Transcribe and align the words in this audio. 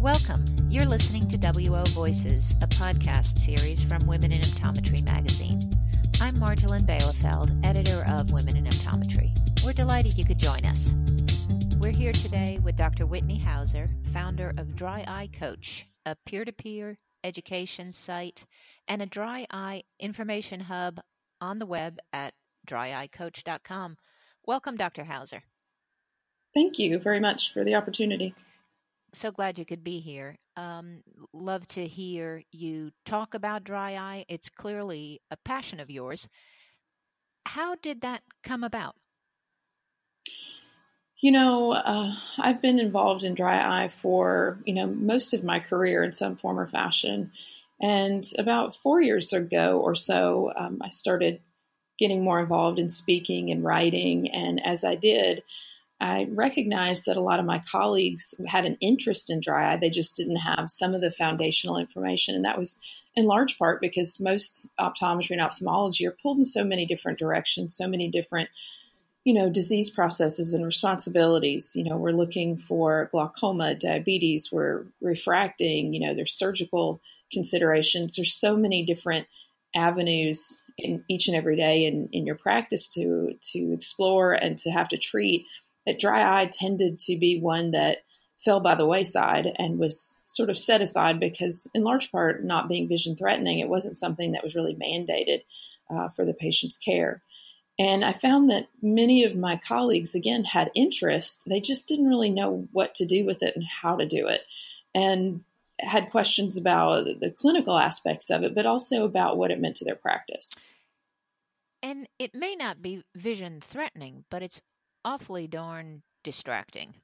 Welcome. 0.00 0.46
You're 0.68 0.86
listening 0.86 1.28
to 1.30 1.36
WO 1.36 1.82
Voices, 1.86 2.54
a 2.62 2.68
podcast 2.68 3.36
series 3.40 3.82
from 3.82 4.06
Women 4.06 4.30
in 4.30 4.42
Optometry 4.42 5.04
magazine. 5.04 5.72
I'm 6.20 6.36
Marjolijn 6.36 6.86
Bijlefeld, 6.86 7.66
editor 7.66 8.04
of 8.08 8.30
Women 8.30 8.56
in 8.56 8.64
Optometry. 8.66 9.36
We're 9.64 9.72
delighted 9.72 10.16
you 10.16 10.24
could 10.24 10.38
join 10.38 10.64
us. 10.66 10.92
We're 11.80 11.90
here 11.90 12.12
today 12.12 12.60
with 12.62 12.76
Dr. 12.76 13.06
Whitney 13.06 13.40
Hauser, 13.40 13.90
founder 14.12 14.54
of 14.56 14.76
Dry 14.76 15.04
Eye 15.04 15.30
Coach, 15.36 15.84
a 16.06 16.14
peer 16.26 16.44
to 16.44 16.52
peer 16.52 16.96
education 17.24 17.90
site 17.90 18.44
and 18.86 19.02
a 19.02 19.06
dry 19.06 19.48
eye 19.50 19.82
information 19.98 20.60
hub 20.60 21.00
on 21.40 21.58
the 21.58 21.66
web 21.66 21.98
at 22.12 22.34
dryeyecoach.com. 22.68 23.96
Welcome, 24.46 24.76
Dr. 24.76 25.02
Hauser. 25.02 25.42
Thank 26.54 26.78
you 26.78 27.00
very 27.00 27.18
much 27.18 27.52
for 27.52 27.64
the 27.64 27.74
opportunity 27.74 28.36
so 29.12 29.30
glad 29.30 29.58
you 29.58 29.64
could 29.64 29.84
be 29.84 30.00
here. 30.00 30.36
Um, 30.56 31.02
love 31.32 31.66
to 31.68 31.86
hear 31.86 32.42
you 32.52 32.90
talk 33.04 33.34
about 33.34 33.64
dry 33.64 33.96
eye. 33.96 34.24
It's 34.28 34.48
clearly 34.48 35.20
a 35.30 35.36
passion 35.44 35.80
of 35.80 35.90
yours. 35.90 36.28
How 37.46 37.76
did 37.76 38.02
that 38.02 38.22
come 38.42 38.64
about? 38.64 38.94
You 41.20 41.32
know, 41.32 41.72
uh, 41.72 42.12
I've 42.38 42.62
been 42.62 42.78
involved 42.78 43.24
in 43.24 43.34
dry 43.34 43.84
eye 43.84 43.88
for, 43.88 44.60
you 44.64 44.74
know, 44.74 44.86
most 44.86 45.34
of 45.34 45.42
my 45.42 45.58
career 45.58 46.04
in 46.04 46.12
some 46.12 46.36
form 46.36 46.60
or 46.60 46.68
fashion. 46.68 47.32
And 47.80 48.24
about 48.38 48.76
four 48.76 49.00
years 49.00 49.32
ago 49.32 49.80
or 49.80 49.94
so, 49.94 50.52
um, 50.56 50.78
I 50.80 50.90
started 50.90 51.40
getting 51.98 52.22
more 52.22 52.40
involved 52.40 52.78
in 52.78 52.88
speaking 52.88 53.50
and 53.50 53.64
writing. 53.64 54.30
And 54.30 54.64
as 54.64 54.84
I 54.84 54.94
did, 54.94 55.42
I 56.00 56.28
recognized 56.30 57.06
that 57.06 57.16
a 57.16 57.22
lot 57.22 57.40
of 57.40 57.46
my 57.46 57.60
colleagues 57.70 58.34
had 58.46 58.64
an 58.64 58.76
interest 58.80 59.30
in 59.30 59.40
dry 59.40 59.72
eye. 59.72 59.76
They 59.76 59.90
just 59.90 60.16
didn't 60.16 60.36
have 60.36 60.70
some 60.70 60.94
of 60.94 61.00
the 61.00 61.10
foundational 61.10 61.76
information. 61.76 62.36
And 62.36 62.44
that 62.44 62.58
was 62.58 62.80
in 63.16 63.26
large 63.26 63.58
part 63.58 63.80
because 63.80 64.20
most 64.20 64.70
optometry 64.78 65.32
and 65.32 65.40
ophthalmology 65.40 66.06
are 66.06 66.16
pulled 66.22 66.38
in 66.38 66.44
so 66.44 66.64
many 66.64 66.86
different 66.86 67.18
directions, 67.18 67.76
so 67.76 67.88
many 67.88 68.08
different, 68.08 68.48
you 69.24 69.34
know, 69.34 69.50
disease 69.50 69.90
processes 69.90 70.54
and 70.54 70.64
responsibilities. 70.64 71.72
You 71.74 71.84
know, 71.84 71.96
we're 71.96 72.12
looking 72.12 72.56
for 72.56 73.08
glaucoma, 73.10 73.74
diabetes, 73.74 74.50
we're 74.52 74.86
refracting, 75.00 75.94
you 75.94 76.06
know, 76.06 76.14
there's 76.14 76.32
surgical 76.32 77.00
considerations. 77.32 78.14
There's 78.14 78.34
so 78.34 78.56
many 78.56 78.84
different 78.84 79.26
avenues 79.74 80.62
in 80.78 81.04
each 81.08 81.26
and 81.26 81.36
every 81.36 81.56
day 81.56 81.86
in, 81.86 82.08
in 82.12 82.24
your 82.24 82.36
practice 82.36 82.88
to 82.88 83.34
to 83.52 83.72
explore 83.72 84.32
and 84.32 84.56
to 84.58 84.70
have 84.70 84.88
to 84.88 84.96
treat 84.96 85.44
that 85.88 85.98
dry 85.98 86.42
eye 86.42 86.44
tended 86.44 86.98
to 86.98 87.16
be 87.16 87.40
one 87.40 87.70
that 87.70 88.02
fell 88.44 88.60
by 88.60 88.74
the 88.74 88.86
wayside 88.86 89.46
and 89.58 89.78
was 89.78 90.20
sort 90.26 90.50
of 90.50 90.58
set 90.58 90.82
aside 90.82 91.18
because, 91.18 91.66
in 91.74 91.82
large 91.82 92.12
part, 92.12 92.44
not 92.44 92.68
being 92.68 92.86
vision 92.86 93.16
threatening, 93.16 93.58
it 93.58 93.70
wasn't 93.70 93.96
something 93.96 94.32
that 94.32 94.44
was 94.44 94.54
really 94.54 94.74
mandated 94.74 95.42
uh, 95.88 96.10
for 96.10 96.26
the 96.26 96.34
patient's 96.34 96.76
care. 96.76 97.22
And 97.78 98.04
I 98.04 98.12
found 98.12 98.50
that 98.50 98.68
many 98.82 99.24
of 99.24 99.34
my 99.34 99.56
colleagues, 99.56 100.14
again, 100.14 100.44
had 100.44 100.70
interest. 100.74 101.48
They 101.48 101.60
just 101.60 101.88
didn't 101.88 102.08
really 102.08 102.30
know 102.30 102.68
what 102.70 102.94
to 102.96 103.06
do 103.06 103.24
with 103.24 103.42
it 103.42 103.56
and 103.56 103.64
how 103.64 103.96
to 103.96 104.04
do 104.04 104.28
it. 104.28 104.42
And 104.94 105.42
had 105.80 106.10
questions 106.10 106.58
about 106.58 107.06
the 107.20 107.30
clinical 107.30 107.78
aspects 107.78 108.28
of 108.28 108.42
it, 108.42 108.54
but 108.54 108.66
also 108.66 109.04
about 109.04 109.38
what 109.38 109.50
it 109.50 109.60
meant 109.60 109.76
to 109.76 109.86
their 109.86 109.94
practice. 109.94 110.60
And 111.82 112.08
it 112.18 112.34
may 112.34 112.56
not 112.56 112.82
be 112.82 113.04
vision 113.14 113.60
threatening, 113.62 114.24
but 114.28 114.42
it's 114.42 114.60
awfully 115.04 115.46
darn 115.46 116.02
distracting. 116.24 116.94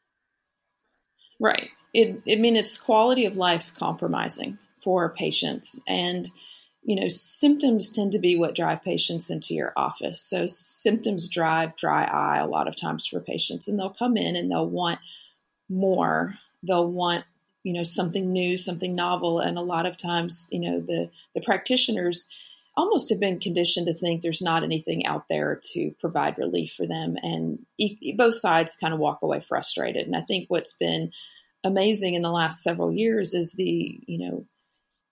Right. 1.40 1.70
It, 1.92 2.22
I 2.28 2.36
mean, 2.36 2.56
it's 2.56 2.78
quality 2.78 3.24
of 3.24 3.36
life 3.36 3.72
compromising 3.74 4.58
for 4.82 5.08
patients. 5.10 5.80
And, 5.86 6.28
you 6.82 6.96
know, 6.96 7.08
symptoms 7.08 7.90
tend 7.90 8.12
to 8.12 8.18
be 8.18 8.36
what 8.36 8.54
drive 8.54 8.82
patients 8.82 9.30
into 9.30 9.54
your 9.54 9.72
office. 9.76 10.20
So 10.20 10.46
symptoms 10.46 11.28
drive 11.28 11.76
dry 11.76 12.04
eye 12.04 12.38
a 12.38 12.46
lot 12.46 12.68
of 12.68 12.78
times 12.78 13.06
for 13.06 13.20
patients. 13.20 13.68
And 13.68 13.78
they'll 13.78 13.90
come 13.90 14.16
in 14.16 14.36
and 14.36 14.50
they'll 14.50 14.68
want 14.68 15.00
more. 15.68 16.34
They'll 16.62 16.90
want, 16.90 17.24
you 17.62 17.72
know, 17.72 17.84
something 17.84 18.32
new, 18.32 18.56
something 18.56 18.94
novel. 18.94 19.40
And 19.40 19.56
a 19.56 19.62
lot 19.62 19.86
of 19.86 19.96
times, 19.96 20.48
you 20.50 20.60
know, 20.60 20.80
the, 20.80 21.10
the 21.34 21.40
practitioners, 21.40 22.28
almost 22.76 23.10
have 23.10 23.20
been 23.20 23.40
conditioned 23.40 23.86
to 23.86 23.94
think 23.94 24.20
there's 24.20 24.42
not 24.42 24.64
anything 24.64 25.06
out 25.06 25.28
there 25.28 25.60
to 25.72 25.94
provide 26.00 26.38
relief 26.38 26.72
for 26.72 26.86
them. 26.86 27.16
And 27.22 27.64
both 28.16 28.34
sides 28.34 28.76
kind 28.76 28.92
of 28.92 29.00
walk 29.00 29.20
away 29.22 29.40
frustrated. 29.40 30.06
And 30.06 30.16
I 30.16 30.22
think 30.22 30.46
what's 30.48 30.72
been 30.74 31.12
amazing 31.62 32.14
in 32.14 32.22
the 32.22 32.30
last 32.30 32.62
several 32.62 32.92
years 32.92 33.32
is 33.32 33.52
the, 33.52 34.00
you 34.06 34.18
know, 34.18 34.46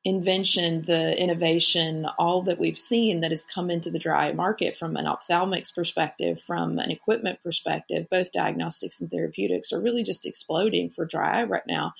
invention, 0.04 0.82
the 0.82 1.16
innovation, 1.20 2.06
all 2.18 2.42
that 2.42 2.58
we've 2.58 2.78
seen 2.78 3.20
that 3.20 3.30
has 3.30 3.44
come 3.44 3.70
into 3.70 3.90
the 3.90 4.00
dry 4.00 4.32
market 4.32 4.76
from 4.76 4.96
an 4.96 5.06
ophthalmics 5.06 5.72
perspective, 5.72 6.40
from 6.40 6.78
an 6.80 6.90
equipment 6.90 7.38
perspective, 7.44 8.08
both 8.10 8.32
diagnostics 8.32 9.00
and 9.00 9.10
therapeutics 9.10 9.72
are 9.72 9.80
really 9.80 10.02
just 10.02 10.26
exploding 10.26 10.90
for 10.90 11.04
dry 11.06 11.40
eye 11.40 11.44
right 11.44 11.66
now. 11.68 11.94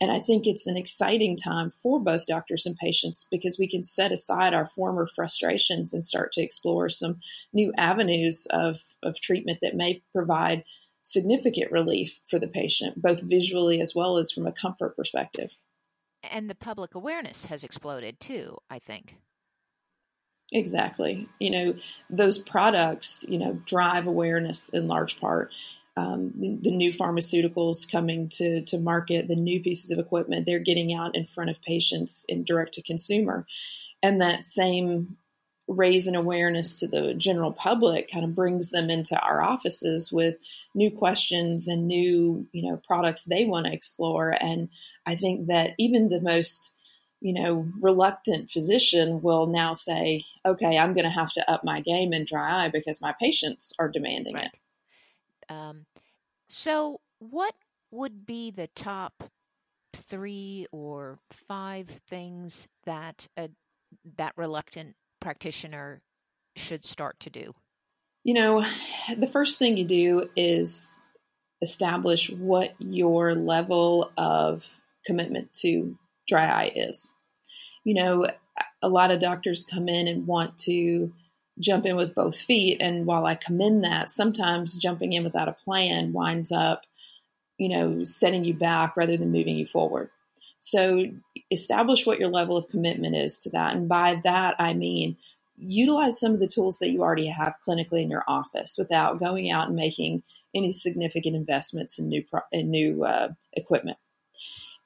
And 0.00 0.10
I 0.10 0.18
think 0.18 0.46
it's 0.46 0.66
an 0.66 0.78
exciting 0.78 1.36
time 1.36 1.70
for 1.70 2.00
both 2.00 2.26
doctors 2.26 2.64
and 2.64 2.74
patients 2.76 3.28
because 3.30 3.58
we 3.58 3.68
can 3.68 3.84
set 3.84 4.12
aside 4.12 4.54
our 4.54 4.64
former 4.64 5.06
frustrations 5.06 5.92
and 5.92 6.04
start 6.04 6.32
to 6.32 6.42
explore 6.42 6.88
some 6.88 7.20
new 7.52 7.72
avenues 7.76 8.46
of, 8.50 8.78
of 9.02 9.20
treatment 9.20 9.58
that 9.60 9.76
may 9.76 10.02
provide 10.14 10.64
significant 11.02 11.70
relief 11.70 12.20
for 12.28 12.38
the 12.38 12.48
patient, 12.48 13.00
both 13.00 13.20
visually 13.22 13.80
as 13.80 13.94
well 13.94 14.16
as 14.16 14.32
from 14.32 14.46
a 14.46 14.52
comfort 14.52 14.96
perspective. 14.96 15.50
And 16.22 16.48
the 16.48 16.54
public 16.54 16.94
awareness 16.94 17.44
has 17.46 17.64
exploded 17.64 18.20
too, 18.20 18.56
I 18.70 18.78
think. 18.78 19.16
Exactly. 20.52 21.28
You 21.38 21.50
know, 21.50 21.74
those 22.08 22.38
products, 22.38 23.24
you 23.28 23.38
know, 23.38 23.60
drive 23.66 24.06
awareness 24.06 24.70
in 24.70 24.88
large 24.88 25.20
part 25.20 25.52
um, 25.96 26.32
the, 26.36 26.70
new 26.70 26.92
pharmaceuticals 26.92 27.90
coming 27.90 28.28
to, 28.30 28.62
to 28.62 28.78
market, 28.78 29.28
the 29.28 29.36
new 29.36 29.60
pieces 29.60 29.90
of 29.90 29.98
equipment, 29.98 30.46
they're 30.46 30.58
getting 30.58 30.94
out 30.94 31.16
in 31.16 31.26
front 31.26 31.50
of 31.50 31.60
patients 31.62 32.24
in 32.28 32.44
direct 32.44 32.74
to 32.74 32.82
consumer. 32.82 33.46
And 34.02 34.20
that 34.20 34.44
same 34.44 35.16
raise 35.70 36.08
awareness 36.08 36.80
to 36.80 36.88
the 36.88 37.14
general 37.14 37.52
public 37.52 38.10
kind 38.10 38.24
of 38.24 38.34
brings 38.34 38.70
them 38.70 38.90
into 38.90 39.18
our 39.20 39.40
offices 39.40 40.10
with 40.12 40.36
new 40.74 40.90
questions 40.90 41.68
and 41.68 41.86
new 41.86 42.46
you 42.52 42.68
know 42.68 42.80
products 42.84 43.24
they 43.24 43.44
want 43.44 43.66
to 43.66 43.72
explore 43.72 44.34
and 44.40 44.68
i 45.06 45.14
think 45.14 45.46
that 45.46 45.70
even 45.78 46.08
the 46.08 46.20
most 46.20 46.74
you 47.20 47.32
know 47.32 47.68
reluctant 47.80 48.50
physician 48.50 49.22
will 49.22 49.46
now 49.46 49.72
say 49.72 50.24
okay 50.44 50.76
i'm 50.76 50.92
going 50.92 51.04
to 51.04 51.10
have 51.10 51.32
to 51.32 51.48
up 51.48 51.62
my 51.62 51.80
game 51.80 52.12
in 52.12 52.24
dry 52.24 52.64
eye 52.64 52.68
because 52.68 53.00
my 53.00 53.14
patients 53.20 53.72
are 53.78 53.88
demanding 53.88 54.34
right. 54.34 54.46
it 54.46 54.58
um, 55.50 55.84
so, 56.46 57.00
what 57.18 57.54
would 57.92 58.24
be 58.24 58.52
the 58.52 58.68
top 58.68 59.12
three 59.94 60.66
or 60.72 61.18
five 61.48 61.88
things 62.08 62.68
that 62.86 63.26
a, 63.36 63.50
that 64.16 64.32
reluctant 64.36 64.94
practitioner 65.20 66.00
should 66.56 66.84
start 66.84 67.18
to 67.20 67.30
do? 67.30 67.52
You 68.22 68.34
know, 68.34 68.64
the 69.16 69.26
first 69.26 69.58
thing 69.58 69.76
you 69.76 69.84
do 69.84 70.30
is 70.36 70.94
establish 71.62 72.30
what 72.30 72.74
your 72.78 73.34
level 73.34 74.10
of 74.16 74.80
commitment 75.04 75.52
to 75.54 75.98
dry 76.28 76.46
eye 76.46 76.72
is. 76.74 77.14
You 77.84 77.94
know, 77.94 78.26
a 78.82 78.88
lot 78.88 79.10
of 79.10 79.20
doctors 79.20 79.64
come 79.64 79.88
in 79.88 80.06
and 80.06 80.26
want 80.26 80.58
to 80.58 81.12
jump 81.60 81.86
in 81.86 81.96
with 81.96 82.14
both 82.14 82.36
feet. 82.36 82.78
And 82.80 83.06
while 83.06 83.26
I 83.26 83.34
commend 83.34 83.84
that, 83.84 84.10
sometimes 84.10 84.76
jumping 84.76 85.12
in 85.12 85.24
without 85.24 85.48
a 85.48 85.52
plan 85.52 86.12
winds 86.12 86.50
up, 86.50 86.84
you 87.58 87.68
know, 87.68 88.02
setting 88.04 88.44
you 88.44 88.54
back 88.54 88.96
rather 88.96 89.16
than 89.16 89.32
moving 89.32 89.56
you 89.56 89.66
forward. 89.66 90.10
So 90.58 91.06
establish 91.50 92.06
what 92.06 92.18
your 92.18 92.28
level 92.28 92.56
of 92.56 92.68
commitment 92.68 93.16
is 93.16 93.38
to 93.40 93.50
that. 93.50 93.74
And 93.74 93.88
by 93.88 94.20
that, 94.24 94.56
I 94.58 94.74
mean, 94.74 95.16
utilize 95.56 96.18
some 96.18 96.32
of 96.32 96.40
the 96.40 96.48
tools 96.48 96.78
that 96.78 96.90
you 96.90 97.02
already 97.02 97.28
have 97.28 97.56
clinically 97.66 98.02
in 98.02 98.10
your 98.10 98.24
office 98.26 98.76
without 98.78 99.18
going 99.18 99.50
out 99.50 99.68
and 99.68 99.76
making 99.76 100.22
any 100.54 100.72
significant 100.72 101.36
investments 101.36 101.98
in 101.98 102.08
new, 102.08 102.24
in 102.52 102.70
new 102.70 103.04
uh, 103.04 103.28
equipment. 103.52 103.98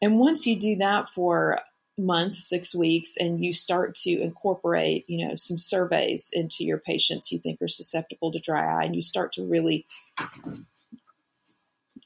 And 0.03 0.19
once 0.19 0.47
you 0.47 0.59
do 0.59 0.77
that 0.77 1.09
for 1.09 1.61
months, 1.99 2.49
six 2.49 2.75
weeks, 2.75 3.15
and 3.19 3.45
you 3.45 3.53
start 3.53 3.95
to 3.95 4.11
incorporate, 4.11 5.05
you 5.09 5.27
know, 5.27 5.37
some 5.37 5.59
surveys 5.59 6.31
into 6.33 6.65
your 6.65 6.79
patients 6.79 7.31
you 7.31 7.39
think 7.39 7.61
are 7.63 7.69
susceptible 7.69 8.33
to 8.33 8.41
dry 8.41 8.81
eye, 8.81 8.85
and 8.85 8.97
you 8.97 9.03
start 9.03 9.33
to 9.35 9.45
really 9.47 9.87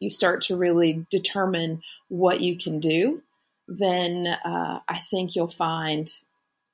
you 0.00 0.10
start 0.10 0.42
to 0.42 0.56
really 0.56 1.06
determine 1.10 1.82
what 2.08 2.40
you 2.40 2.56
can 2.56 2.78
do, 2.78 3.22
then 3.66 4.26
uh, 4.26 4.80
I 4.88 4.98
think 4.98 5.34
you'll 5.34 5.48
find 5.48 6.08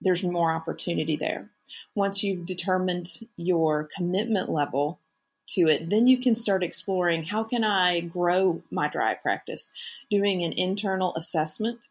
there's 0.01 0.23
more 0.23 0.53
opportunity 0.53 1.17
there. 1.17 1.51
Once 1.95 2.23
you've 2.23 2.45
determined 2.45 3.09
your 3.37 3.89
commitment 3.97 4.51
level 4.51 5.01
to 5.47 5.63
it, 5.69 5.89
then 5.91 6.07
you 6.07 6.19
can 6.19 6.35
start 6.35 6.63
exploring 6.63 7.25
how 7.25 7.45
can 7.45 7.65
I 7.65 8.01
grow 8.01 8.63
my 8.71 8.89
dry 8.89 9.15
practice, 9.15 9.73
doing 10.11 10.43
an 10.43 10.53
internal 10.53 11.15
assessment 11.17 11.89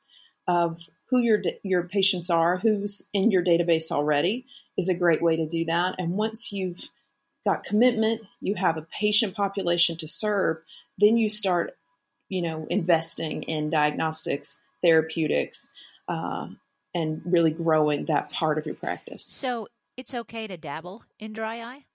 of 0.48 0.90
who 1.14 1.22
your 1.22 1.44
your 1.62 1.84
patients 1.84 2.32
are, 2.32 2.58
who's 2.58 3.08
in 3.14 3.30
your 3.30 3.44
database 3.44 3.92
already 3.92 4.48
is 4.76 4.90
a 4.90 4.98
great 4.98 5.22
way 5.22 5.36
to 5.36 5.48
do 5.48 5.64
that. 5.64 5.94
And 6.00 6.14
once 6.14 6.52
you've 6.52 6.90
got 7.46 7.64
commitment, 7.64 8.22
you 8.42 8.56
have 8.56 8.78
a 8.78 8.88
patient 9.00 9.36
population 9.36 9.96
to 9.98 10.08
serve, 10.08 10.58
then 10.98 11.18
you 11.18 11.30
start, 11.30 11.78
you 12.30 12.42
know, 12.42 12.66
investing 12.68 13.44
in 13.44 13.70
diagnostics, 13.70 14.64
therapeutics, 14.82 15.72
uh, 16.08 16.48
and 16.96 17.22
really 17.26 17.52
growing 17.52 18.06
that 18.06 18.32
part 18.32 18.58
of 18.58 18.66
your 18.66 18.74
practice. 18.74 19.24
So 19.24 19.68
it's 19.96 20.16
okay 20.16 20.48
to 20.48 20.58
dabble 20.58 21.04
in 21.20 21.34
dry 21.34 21.62
eye? 21.62 21.86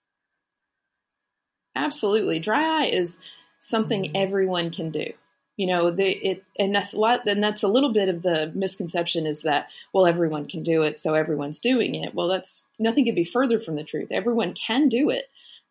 Absolutely. 1.75 2.39
Dry 2.39 2.83
eye 2.83 2.87
is 2.87 3.19
something 3.59 4.03
mm-hmm. 4.03 4.15
everyone 4.15 4.71
can 4.71 4.91
do. 4.91 5.11
You 5.59 5.67
know, 5.67 5.93
it, 5.97 6.45
and 6.57 6.73
that's 6.73 6.93
a 6.93 6.97
lot, 6.97 7.27
and 7.27 7.43
that's 7.43 7.63
a 7.63 7.67
little 7.67 7.91
bit 7.91 8.07
of 8.07 8.21
the 8.21 8.49
misconception 8.55 9.27
is 9.27 9.41
that, 9.41 9.67
well, 9.93 10.05
everyone 10.05 10.47
can 10.47 10.63
do 10.63 10.83
it, 10.83 10.97
so 10.97 11.15
everyone's 11.15 11.59
doing 11.59 11.95
it. 11.95 12.15
Well, 12.15 12.29
that's 12.29 12.69
nothing 12.79 13.03
could 13.03 13.13
be 13.13 13.25
further 13.25 13.59
from 13.59 13.75
the 13.75 13.83
truth. 13.83 14.07
Everyone 14.09 14.53
can 14.53 14.87
do 14.87 15.09
it, 15.09 15.25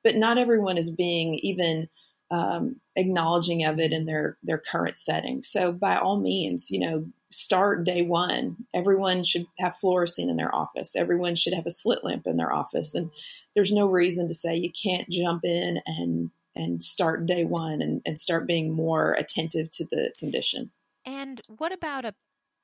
but 0.05 0.15
not 0.15 0.37
everyone 0.37 0.77
is 0.77 0.91
being 0.91 1.37
even 1.37 1.89
um, 2.31 2.83
acknowledging 2.97 3.65
of 3.65 3.79
it 3.79 3.93
in 3.95 4.05
their 4.05 4.37
their 4.43 4.59
current 4.59 4.99
setting. 4.99 5.43
So 5.43 5.73
by 5.73 5.97
all 5.97 6.21
means, 6.21 6.71
you 6.71 6.81
know, 6.81 7.07
start 7.31 7.85
day 7.85 8.03
one. 8.03 8.67
Everyone 8.75 9.25
should 9.25 9.47
have 9.59 9.73
fluorescein 9.73 10.29
in 10.29 10.37
their 10.37 10.55
office. 10.55 10.97
Everyone 10.97 11.35
should 11.35 11.55
have 11.55 11.67
a 11.67 11.71
slit 11.71 12.05
lamp 12.05 12.27
in 12.27 12.37
their 12.37 12.53
office, 12.53 12.95
and 12.95 13.11
there's 13.55 13.73
no 13.73 13.87
reason 13.87 14.29
to 14.29 14.35
say 14.35 14.55
you 14.55 14.71
can't 14.71 15.09
jump 15.09 15.47
in 15.47 15.81
and 15.87 16.31
and 16.59 16.83
start 16.83 17.25
day 17.25 17.45
one 17.45 17.81
and, 17.81 18.03
and 18.05 18.19
start 18.19 18.47
being 18.47 18.73
more 18.73 19.13
attentive 19.13 19.71
to 19.71 19.85
the 19.85 20.13
condition. 20.19 20.71
And 21.07 21.41
what 21.57 21.73
about 21.73 22.05
a 22.05 22.15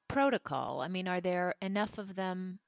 protocol? 0.08 0.82
I 0.82 0.88
mean, 0.88 1.08
are 1.08 1.20
there 1.20 1.54
enough 1.62 1.98
of 1.98 2.14
them 2.14 2.58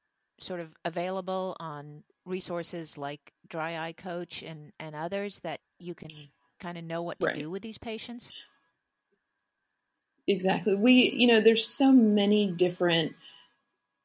sort 0.40 0.60
of 0.60 0.68
available 0.84 1.56
on 1.60 2.02
resources 2.24 2.96
like 2.96 3.20
Dry 3.48 3.78
Eye 3.78 3.92
Coach 3.92 4.42
and, 4.42 4.72
and 4.78 4.94
others 4.94 5.40
that 5.40 5.60
you 5.78 5.94
can 5.94 6.10
kind 6.60 6.78
of 6.78 6.84
know 6.84 7.02
what 7.02 7.18
to 7.20 7.26
right. 7.26 7.38
do 7.38 7.50
with 7.50 7.62
these 7.62 7.78
patients? 7.78 8.30
Exactly. 10.26 10.74
We, 10.74 11.12
you 11.12 11.26
know, 11.26 11.40
there's 11.40 11.66
so 11.66 11.92
many 11.92 12.50
different, 12.50 13.14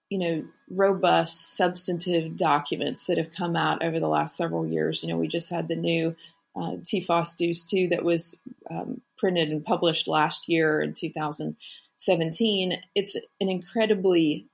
you 0.10 0.20
know, 0.20 0.46
robust, 0.70 1.56
substantive 1.58 2.38
documents 2.38 3.08
that 3.08 3.18
have 3.18 3.32
come 3.32 3.56
out 3.56 3.84
over 3.84 4.00
the 4.00 4.08
last 4.08 4.38
several 4.38 4.68
years. 4.68 5.04
You 5.04 5.10
know, 5.10 5.18
we 5.18 5.28
just 5.28 5.50
had 5.50 5.68
the 5.68 5.76
new 5.76 6.16
uh, 6.56 6.78
TFOS 6.84 7.38
DEWS 7.38 7.70
2 7.70 7.88
that 7.90 8.04
was 8.04 8.42
um, 8.70 9.02
printed 9.18 9.50
and 9.50 9.64
published 9.64 10.08
last 10.08 10.50
year 10.50 10.82
in 10.82 10.94
2017. 10.94 12.82
It's 12.96 13.16
an 13.40 13.50
incredibly 13.50 14.48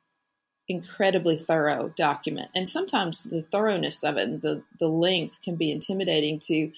incredibly 0.69 1.37
thorough 1.37 1.93
document. 1.95 2.49
And 2.53 2.67
sometimes 2.67 3.23
the 3.23 3.41
thoroughness 3.41 4.03
of 4.03 4.17
it 4.17 4.23
and 4.23 4.41
the, 4.41 4.63
the 4.79 4.89
length 4.89 5.41
can 5.41 5.55
be 5.55 5.71
intimidating 5.71 6.39
to 6.47 6.71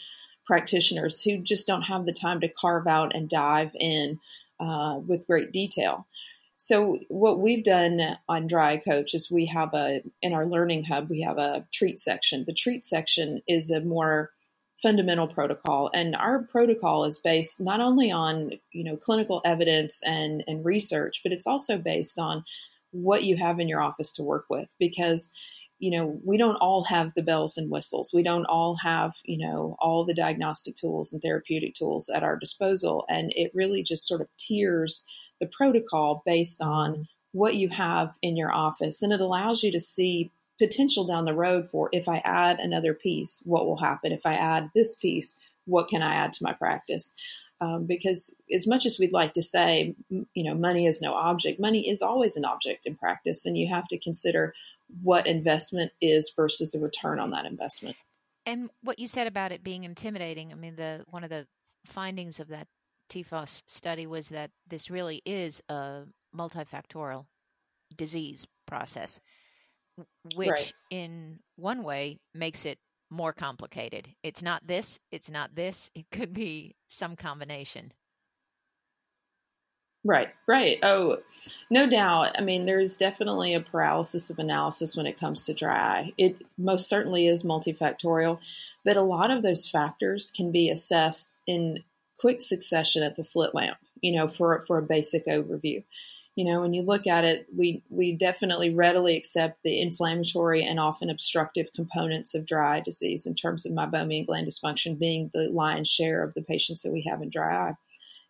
practitioners 0.46 1.22
who 1.22 1.40
just 1.40 1.66
don't 1.66 1.84
have 1.84 2.06
the 2.06 2.14
time 2.14 2.42
to 2.42 2.48
carve 2.48 2.88
out 2.88 3.16
and 3.16 3.28
dive 3.28 3.72
in 3.80 4.20
uh, 4.60 5.00
with 5.08 5.28
great 5.28 5.52
detail. 5.52 6.06
So 6.58 7.00
what 7.08 7.40
we've 7.40 7.64
done 7.64 8.18
on 8.28 8.48
Dry 8.48 8.78
Coach 8.78 9.14
is 9.14 9.32
we 9.32 9.46
have 9.46 9.74
a 9.74 10.02
in 10.22 10.34
our 10.34 10.46
learning 10.46 10.84
hub 10.84 11.10
we 11.10 11.22
have 11.22 11.38
a 11.38 11.66
treat 11.72 12.02
section. 12.02 12.44
The 12.46 12.54
treat 12.54 12.84
section 12.86 13.42
is 13.48 13.72
a 13.72 13.80
more 13.80 14.32
fundamental 14.82 15.28
protocol. 15.28 15.90
And 15.94 16.16
our 16.16 16.44
protocol 16.44 17.06
is 17.06 17.20
based 17.20 17.60
not 17.60 17.82
only 17.82 18.12
on 18.12 18.52
you 18.72 18.84
know 18.84 18.98
clinical 18.98 19.42
evidence 19.46 20.02
and 20.06 20.44
and 20.48 20.66
research 20.66 21.22
but 21.24 21.32
it's 21.32 21.48
also 21.48 21.78
based 21.78 22.18
on 22.20 22.44
what 22.92 23.24
you 23.24 23.38
have 23.38 23.60
in 23.60 23.68
your 23.68 23.82
office 23.82 24.14
to 24.14 24.24
work 24.24 24.46
with 24.50 24.74
because 24.80 25.32
you 25.78 25.92
know 25.92 26.20
we 26.26 26.38
don't 26.38 26.56
all 26.56 26.84
have 26.86 27.14
the 27.14 27.22
bells 27.22 27.58
and 27.58 27.70
whistles. 27.70 28.12
We 28.14 28.24
don't 28.24 28.46
all 28.46 28.78
have 28.78 29.16
you 29.26 29.38
know 29.38 29.76
all 29.80 30.06
the 30.06 30.14
diagnostic 30.14 30.76
tools 30.76 31.14
and 31.14 31.22
therapeutic 31.22 31.76
tools 31.76 32.10
at 32.10 32.24
our 32.24 32.38
disposal. 32.38 33.06
And 33.10 33.34
it 33.36 33.52
really 33.54 33.84
just 33.84 34.08
sort 34.08 34.22
of 34.22 34.28
tiers 34.38 35.06
the 35.40 35.48
protocol 35.48 36.22
based 36.26 36.62
on 36.62 37.08
what 37.32 37.56
you 37.56 37.70
have 37.70 38.16
in 38.22 38.36
your 38.36 38.52
office. 38.54 39.02
And 39.02 39.14
it 39.14 39.22
allows 39.22 39.64
you 39.64 39.72
to 39.72 39.80
see 39.80 40.32
potential 40.60 41.06
down 41.06 41.26
the 41.26 41.34
road 41.34 41.70
for 41.70 41.90
if 41.94 42.08
i 42.10 42.18
add 42.26 42.60
another 42.60 42.94
piece 42.94 43.42
what 43.46 43.66
will 43.66 43.78
happen? 43.78 44.12
If 44.12 44.26
i 44.26 44.34
add 44.34 44.70
this 44.76 44.96
piece 44.96 45.40
what 45.66 45.88
can 45.88 46.02
i 46.02 46.16
add 46.16 46.34
to 46.34 46.44
my 46.44 46.54
practice? 46.54 47.16
Um, 47.62 47.86
because 47.86 48.36
as 48.54 48.66
much 48.66 48.86
as 48.86 48.98
we'd 48.98 49.12
like 49.12 49.34
to 49.34 49.42
say, 49.42 49.94
you 50.10 50.44
know, 50.44 50.56
money 50.56 50.88
is 50.88 51.02
no 51.02 51.14
object, 51.14 51.60
money 51.60 51.90
is 51.90 52.02
always 52.02 52.38
an 52.38 52.46
object 52.46 52.86
in 52.86 52.96
practice, 52.96 53.46
and 53.46 53.58
you 53.58 53.68
have 53.68 53.86
to 53.90 54.00
consider 54.00 54.54
what 55.04 55.28
investment 55.28 55.92
is 56.00 56.32
versus 56.36 56.72
the 56.72 56.80
return 56.80 57.20
on 57.20 57.32
that 57.32 57.46
investment. 57.46 57.98
And 58.46 58.70
what 58.82 58.98
you 58.98 59.08
said 59.08 59.28
about 59.28 59.52
it 59.52 59.62
being 59.62 59.84
intimidating, 59.84 60.54
I 60.54 60.56
mean, 60.56 60.76
the 60.78 61.04
one 61.10 61.26
of 61.26 61.30
the 61.30 61.46
findings 61.86 62.40
of 62.40 62.48
that 62.48 62.68
TFOS 63.10 63.64
study 63.68 64.08
was 64.08 64.30
that 64.30 64.52
this 64.68 64.90
really 64.90 65.22
is 65.26 65.62
a 65.68 66.04
multifactorial 66.36 67.26
disease 67.98 68.48
process, 68.68 69.20
which 70.36 70.50
right. 70.50 70.74
in 70.90 71.40
one 71.56 71.84
way 71.84 72.20
makes 72.34 72.66
it 72.66 72.78
more 73.10 73.34
complicated. 73.34 74.08
It's 74.24 74.42
not 74.42 74.66
this, 74.66 75.00
it's 75.12 75.30
not 75.30 75.56
this, 75.56 75.90
it 75.96 76.06
could 76.12 76.34
be 76.34 76.76
some 76.88 77.16
combination. 77.16 77.92
Right, 80.06 80.30
right. 80.48 80.78
Oh, 80.82 81.18
no 81.70 81.90
doubt. 81.90 82.40
I 82.40 82.42
mean, 82.42 82.66
there's 82.66 82.96
definitely 82.96 83.54
a 83.54 83.60
paralysis 83.60 84.30
of 84.30 84.40
analysis 84.40 84.96
when 84.96 85.08
it 85.08 85.20
comes 85.20 85.46
to 85.46 85.54
dry 85.54 85.78
eye. 85.78 86.14
It 86.18 86.38
most 86.58 86.88
certainly 86.88 87.28
is 87.28 87.44
multifactorial, 87.44 88.40
but 88.86 88.96
a 88.96 89.02
lot 89.02 89.30
of 89.30 89.44
those 89.44 89.68
factors 89.68 90.32
can 90.32 90.54
be 90.54 90.70
assessed 90.70 91.40
in 91.46 91.84
quick 92.18 92.42
succession 92.42 93.04
at 93.04 93.18
the 93.18 93.24
slit 93.24 93.54
lamp, 93.54 93.78
you 94.02 94.14
know, 94.14 94.30
for, 94.30 94.62
for 94.62 94.78
a 94.78 94.84
basic 94.84 95.28
overview 95.28 95.84
you 96.40 96.46
know, 96.46 96.62
when 96.62 96.74
you 96.74 96.84
look 96.84 97.06
at 97.06 97.26
it, 97.26 97.48
we 97.54 97.84
we 97.90 98.16
definitely 98.16 98.74
readily 98.74 99.18
accept 99.18 99.60
the 99.66 99.82
inflammatory 99.82 100.64
and 100.64 100.80
often 100.80 101.10
obstructive 101.10 101.68
components 101.76 102.34
of 102.34 102.46
dry 102.46 102.78
eye 102.78 102.80
disease 102.80 103.26
in 103.26 103.36
terms 103.36 103.66
of 103.66 103.74
meibomian 103.74 104.26
gland 104.26 104.48
dysfunction 104.48 104.98
being 104.98 105.30
the 105.34 105.50
lion's 105.50 105.90
share 105.90 106.24
of 106.24 106.34
the 106.36 106.42
patients 106.42 106.84
that 106.84 106.94
we 106.94 107.06
have 107.10 107.22
in 107.22 107.30
dry 107.30 107.68
eye. 107.68 107.74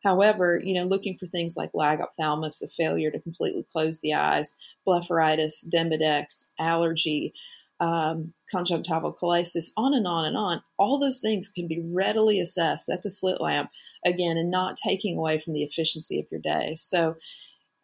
However, 0.03 0.59
you 0.63 0.73
know, 0.73 0.85
looking 0.85 1.17
for 1.17 1.27
things 1.27 1.55
like 1.55 1.71
lagophthalmos, 1.73 2.57
the 2.57 2.67
failure 2.75 3.11
to 3.11 3.19
completely 3.19 3.63
close 3.71 3.99
the 3.99 4.15
eyes, 4.15 4.55
blepharitis, 4.87 5.63
demodex, 5.71 6.47
allergy, 6.57 7.31
um, 7.79 8.33
conjunctivochalasis, 8.51 9.67
on 9.77 9.93
and 9.93 10.07
on 10.07 10.25
and 10.25 10.35
on. 10.35 10.63
All 10.79 10.97
those 10.97 11.21
things 11.21 11.49
can 11.49 11.67
be 11.67 11.79
readily 11.79 12.39
assessed 12.39 12.89
at 12.89 13.03
the 13.03 13.11
slit 13.11 13.39
lamp 13.39 13.69
again, 14.03 14.35
and 14.35 14.49
not 14.49 14.77
taking 14.77 15.15
away 15.15 15.39
from 15.39 15.53
the 15.53 15.61
efficiency 15.61 16.19
of 16.19 16.25
your 16.31 16.41
day. 16.41 16.73
So, 16.75 17.17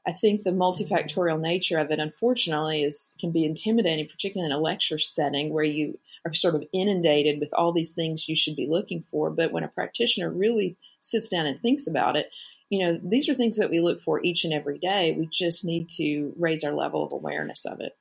I 0.08 0.12
think 0.12 0.44
the 0.44 0.52
multifactorial 0.52 1.40
nature 1.40 1.80
of 1.80 1.90
it, 1.92 2.00
unfortunately, 2.00 2.84
is 2.84 3.16
can 3.20 3.32
be 3.32 3.46
intimidating, 3.46 4.08
particularly 4.08 4.52
in 4.52 4.58
a 4.58 4.62
lecture 4.62 4.98
setting 4.98 5.52
where 5.52 5.64
you 5.64 6.00
are 6.26 6.34
sort 6.34 6.56
of 6.56 6.64
inundated 6.72 7.40
with 7.40 7.54
all 7.54 7.72
these 7.72 7.94
things 7.94 8.30
you 8.30 8.36
should 8.36 8.56
be 8.56 8.68
looking 8.68 9.02
for. 9.02 9.30
But 9.30 9.52
when 9.52 9.64
a 9.64 9.68
practitioner 9.68 10.30
really 10.30 10.78
sits 11.00 11.30
down 11.30 11.46
and 11.48 11.60
thinks 11.60 11.88
about 11.88 12.16
it, 12.16 12.30
you 12.70 12.80
know, 12.80 13.00
these 13.04 13.30
are 13.30 13.36
things 13.36 13.58
that 13.58 13.70
we 13.70 13.80
look 13.80 14.00
for 14.02 14.24
each 14.24 14.44
and 14.44 14.54
every 14.54 14.80
day. 14.80 15.16
We 15.18 15.28
just 15.28 15.66
need 15.66 15.90
to 15.98 16.34
raise 16.38 16.64
our 16.64 16.74
level 16.74 17.04
of 17.04 17.12
awareness 17.12 17.66
of 17.66 17.80
it. 17.80 17.94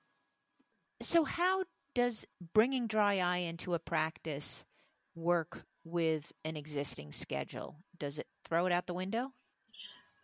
So, 1.02 1.24
how 1.24 1.64
does 1.94 2.26
bringing 2.54 2.86
dry 2.86 3.18
eye 3.18 3.38
into 3.38 3.74
a 3.74 3.78
practice 3.78 4.64
work 5.14 5.64
with 5.84 6.30
an 6.44 6.56
existing 6.56 7.12
schedule? 7.12 7.76
Does 7.98 8.18
it 8.18 8.26
throw 8.46 8.66
it 8.66 8.72
out 8.72 8.86
the 8.86 8.94
window? 8.94 9.32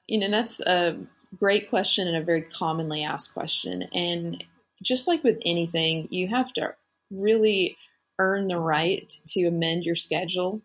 You 0.07 0.19
know, 0.19 0.31
that's 0.31 0.61
a 0.61 0.99
great 1.37 1.71
question 1.71 2.09
and 2.09 2.17
a 2.17 2.23
very 2.23 2.43
commonly 2.43 3.03
asked 3.03 3.35
question. 3.35 3.83
And 3.95 4.43
just 4.83 5.07
like 5.07 5.23
with 5.23 5.39
anything, 5.45 6.09
you 6.11 6.29
have 6.29 6.53
to 6.55 6.75
really 7.11 7.77
earn 8.19 8.47
the 8.47 8.59
right 8.59 9.13
to 9.29 9.47
amend 9.47 9.85
your 9.85 9.95
schedule 9.95 10.63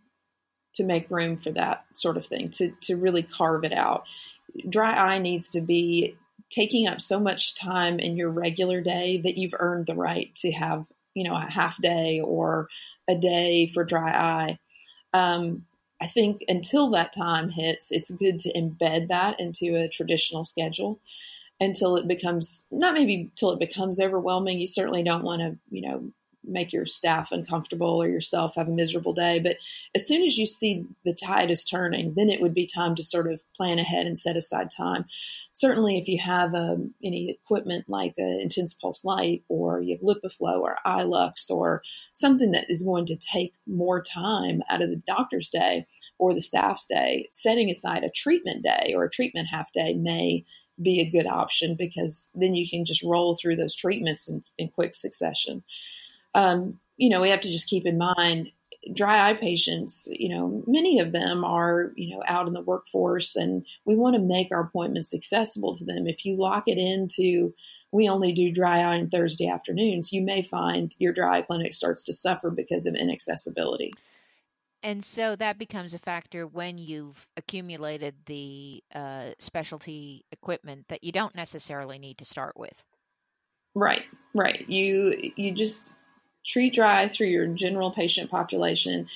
to 0.76 0.84
make 0.84 1.10
room 1.10 1.38
for 1.38 1.52
that 1.52 1.86
sort 1.94 2.18
of 2.18 2.26
thing, 2.26 2.50
to, 2.50 2.72
to 2.82 2.96
really 2.96 3.24
carve 3.24 3.64
it 3.64 3.74
out. 3.74 4.06
Dry 4.68 4.92
eye 4.92 5.20
needs 5.20 5.50
to 5.52 5.62
be 5.62 6.18
taking 6.50 6.88
up 6.88 7.02
so 7.02 7.20
much 7.20 7.56
time 7.56 8.00
in 8.00 8.18
your 8.18 8.30
regular 8.30 8.82
day 8.82 9.22
that 9.24 9.38
you've 9.38 9.56
earned 9.58 9.88
the 9.88 9.96
right 9.96 10.34
to 10.36 10.52
have, 10.52 10.88
you 11.14 11.24
know, 11.24 11.36
a 11.36 11.50
half 11.50 11.82
day 11.82 12.22
or 12.24 12.68
a 13.08 13.16
day 13.18 13.68
for 13.74 13.84
dry 13.84 14.12
eye. 14.12 14.60
Um, 15.14 15.66
I 16.02 16.08
think 16.08 16.44
until 16.48 16.90
that 16.92 17.14
time 17.14 17.50
hits, 17.50 17.92
it's 17.92 18.12
good 18.12 18.40
to 18.40 18.54
embed 18.54 19.08
that 19.08 19.40
into 19.40 19.76
a 19.76 19.88
traditional 19.88 20.44
schedule 20.44 21.00
until 21.60 21.96
it 21.96 22.08
becomes 22.08 22.68
not 22.72 22.94
maybe 22.94 23.32
till 23.36 23.52
it 23.52 23.60
becomes 23.60 24.00
overwhelming. 24.00 24.60
You 24.60 24.68
certainly 24.68 25.04
don't 25.04 25.24
want 25.24 25.42
to, 25.42 25.58
you 25.70 25.82
know, 25.88 26.12
make 26.48 26.74
your 26.74 26.86
staff 26.86 27.32
uncomfortable 27.32 28.02
or 28.02 28.08
yourself 28.08 28.56
have 28.56 28.68
a 28.68 28.74
miserable 28.74 29.14
day. 29.14 29.40
But 29.40 29.58
as 29.96 30.08
soon 30.08 30.24
as 30.24 30.38
you 30.38 30.46
see 30.46 30.86
the 31.04 31.14
tide 31.14 31.52
is 31.52 31.64
turning, 31.64 32.14
then 32.14 32.30
it 32.30 32.42
would 32.42 32.54
be 32.54 32.68
time 32.68 32.96
to 32.96 33.04
sort 33.04 33.32
of 33.32 33.44
plan 33.56 33.80
ahead 33.80 34.06
and 34.06 34.18
set 34.18 34.38
aside 34.38 34.70
time. 34.70 35.06
Certainly, 35.54 35.98
if 35.98 36.08
you 36.08 36.20
have 36.20 36.54
um, 36.54 36.94
any 37.04 37.30
equipment 37.30 37.86
like 37.88 38.14
an 38.18 38.40
intense 38.42 38.74
pulse 38.74 39.06
light 39.06 39.44
or 39.48 39.80
you 39.80 39.98
have 39.98 40.16
LipiFlow 40.16 40.60
or 40.60 40.78
iLux 40.86 41.50
or 41.50 41.82
something 42.14 42.52
that 42.52 42.70
is 42.70 42.84
going 42.84 43.06
to 43.08 43.16
take 43.16 43.54
more 43.66 44.02
time 44.02 44.62
out 44.70 44.82
of 44.82 44.90
the 44.90 45.02
doctor's 45.08 45.50
day 45.50 45.86
or 46.18 46.34
the 46.34 46.42
staff's 46.42 46.88
day, 46.88 47.28
setting 47.32 47.70
aside 47.70 48.04
a 48.04 48.10
treatment 48.10 48.64
day 48.64 48.94
or 48.96 49.04
a 49.04 49.10
treatment 49.10 49.48
half 49.50 49.72
day 49.74 49.94
may 49.94 50.46
be 50.82 51.00
a 51.00 51.10
good 51.10 51.28
option 51.28 51.76
because 51.76 52.30
then 52.36 52.56
you 52.56 52.68
can 52.68 52.86
just 52.86 53.04
roll 53.04 53.36
through 53.36 53.56
those 53.56 53.76
treatments 53.76 54.28
in, 54.28 54.44
in 54.58 54.70
quick 54.70 54.94
succession. 54.94 55.64
Um, 56.36 56.80
you 56.98 57.10
know, 57.10 57.22
we 57.22 57.30
have 57.30 57.42
to 57.42 57.52
just 57.52 57.68
keep 57.68 57.88
in 57.88 57.98
mind 57.98 58.52
dry 58.94 59.30
eye 59.30 59.34
patients, 59.34 60.08
you 60.12 60.30
know, 60.30 60.64
many 60.68 61.00
of 61.00 61.12
them 61.12 61.44
are, 61.44 61.92
you 61.96 62.16
know, 62.16 62.24
out 62.28 62.48
in 62.48 62.54
the 62.54 62.62
workforce 62.62 63.36
and 63.36 63.66
we 63.86 63.96
want 63.96 64.16
to 64.16 64.22
make 64.22 64.50
our 64.52 64.62
appointments 64.62 65.14
accessible 65.14 65.74
to 65.74 65.86
them. 65.86 66.08
If 66.08 66.24
you 66.26 66.38
lock 66.38 66.66
it 66.68 66.78
into, 66.78 67.54
we 67.92 68.08
only 68.08 68.32
do 68.34 68.52
dry 68.52 68.80
eye 68.80 69.00
on 69.00 69.10
Thursday 69.10 69.48
afternoons, 69.48 70.12
you 70.12 70.22
may 70.22 70.44
find 70.44 70.94
your 71.00 71.14
dry 71.14 71.40
eye 71.40 71.42
clinic 71.42 71.74
starts 71.74 72.04
to 72.04 72.14
suffer 72.14 72.52
because 72.52 72.86
of 72.86 72.96
inaccessibility. 72.96 73.94
And 74.84 75.04
so 75.04 75.36
that 75.38 75.58
becomes 75.58 75.96
a 75.96 76.00
factor 76.00 76.46
when 76.46 76.78
you've 76.78 77.28
accumulated 77.38 78.14
the 78.28 78.84
uh, 78.94 79.30
specialty 79.40 80.26
equipment 80.32 80.86
that 80.90 81.04
you 81.04 81.12
don't 81.12 81.34
necessarily 81.34 81.98
need 81.98 82.20
to 82.20 82.26
start 82.26 82.56
with. 82.56 82.84
Right, 83.74 84.04
right. 84.36 84.64
You 84.70 85.32
you 85.36 85.52
just 85.54 85.96
treat 86.46 86.74
dry 86.74 87.08
through 87.08 87.28
your 87.28 87.48
general 87.48 87.92
patient 87.92 88.30
population 88.30 89.08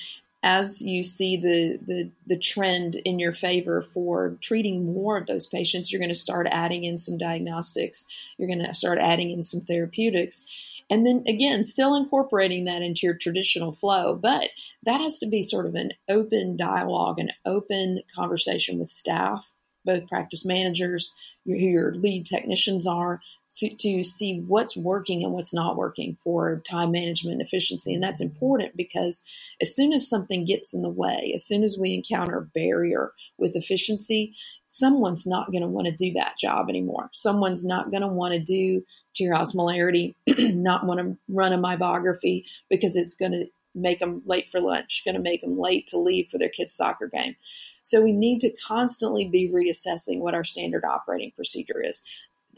as 0.42 0.80
you 0.80 1.02
see 1.02 1.36
the, 1.36 1.78
the 1.84 2.10
the 2.26 2.38
trend 2.38 2.94
in 3.04 3.18
your 3.18 3.32
favor 3.32 3.82
for 3.82 4.38
treating 4.40 4.92
more 4.92 5.18
of 5.18 5.26
those 5.26 5.46
patients 5.46 5.92
you're 5.92 6.00
going 6.00 6.08
to 6.08 6.14
start 6.14 6.46
adding 6.50 6.84
in 6.84 6.96
some 6.96 7.18
diagnostics 7.18 8.06
you're 8.38 8.48
going 8.48 8.64
to 8.64 8.74
start 8.74 8.98
adding 8.98 9.30
in 9.30 9.42
some 9.42 9.60
therapeutics 9.60 10.70
and 10.90 11.06
then 11.06 11.22
again, 11.28 11.62
still 11.62 11.94
incorporating 11.94 12.64
that 12.64 12.82
into 12.82 13.06
your 13.06 13.14
traditional 13.14 13.70
flow. 13.70 14.16
But 14.16 14.50
that 14.82 15.00
has 15.00 15.18
to 15.20 15.26
be 15.26 15.40
sort 15.40 15.66
of 15.66 15.76
an 15.76 15.92
open 16.08 16.56
dialogue, 16.56 17.20
an 17.20 17.30
open 17.46 18.02
conversation 18.14 18.80
with 18.80 18.90
staff, 18.90 19.54
both 19.84 20.08
practice 20.08 20.44
managers, 20.44 21.14
who 21.46 21.54
your 21.54 21.94
lead 21.94 22.26
technicians 22.26 22.88
are, 22.88 23.20
to, 23.58 24.02
see 24.02 24.40
what's 24.46 24.76
working 24.76 25.24
and 25.24 25.32
what's 25.32 25.52
not 25.52 25.76
working 25.76 26.16
for 26.22 26.60
time 26.60 26.92
management 26.92 27.42
efficiency. 27.42 27.92
And 27.92 28.02
that's 28.02 28.20
important 28.20 28.76
because 28.76 29.24
as 29.60 29.74
soon 29.74 29.92
as 29.92 30.08
something 30.08 30.44
gets 30.44 30.72
in 30.72 30.82
the 30.82 30.88
way, 30.88 31.32
as 31.34 31.44
soon 31.44 31.64
as 31.64 31.76
we 31.78 31.94
encounter 31.94 32.38
a 32.38 32.42
barrier 32.42 33.12
with 33.38 33.56
efficiency, 33.56 34.34
someone's 34.68 35.26
not 35.26 35.50
going 35.50 35.62
to 35.62 35.68
want 35.68 35.88
to 35.88 35.92
do 35.92 36.12
that 36.12 36.38
job 36.38 36.68
anymore. 36.68 37.10
Someone's 37.12 37.64
not 37.64 37.90
going 37.90 38.02
to 38.02 38.08
want 38.08 38.34
to 38.34 38.40
do 38.40 38.84
tear 39.14 39.34
osmolarity, 39.34 40.14
not 40.28 40.86
want 40.86 41.00
to 41.00 41.16
run 41.28 41.52
a 41.52 41.58
meibography 41.58 42.44
because 42.68 42.96
it's 42.96 43.14
going 43.14 43.32
to 43.32 43.46
make 43.74 43.98
them 43.98 44.22
late 44.26 44.48
for 44.48 44.60
lunch, 44.60 45.02
going 45.04 45.16
to 45.16 45.20
make 45.20 45.40
them 45.40 45.58
late 45.58 45.88
to 45.88 45.98
leave 45.98 46.28
for 46.28 46.38
their 46.38 46.48
kids' 46.48 46.74
soccer 46.74 47.08
game. 47.08 47.34
So 47.82 48.02
we 48.02 48.12
need 48.12 48.40
to 48.40 48.52
constantly 48.66 49.26
be 49.26 49.48
reassessing 49.48 50.20
what 50.20 50.34
our 50.34 50.44
standard 50.44 50.84
operating 50.84 51.32
procedure 51.32 51.82
is. 51.82 52.02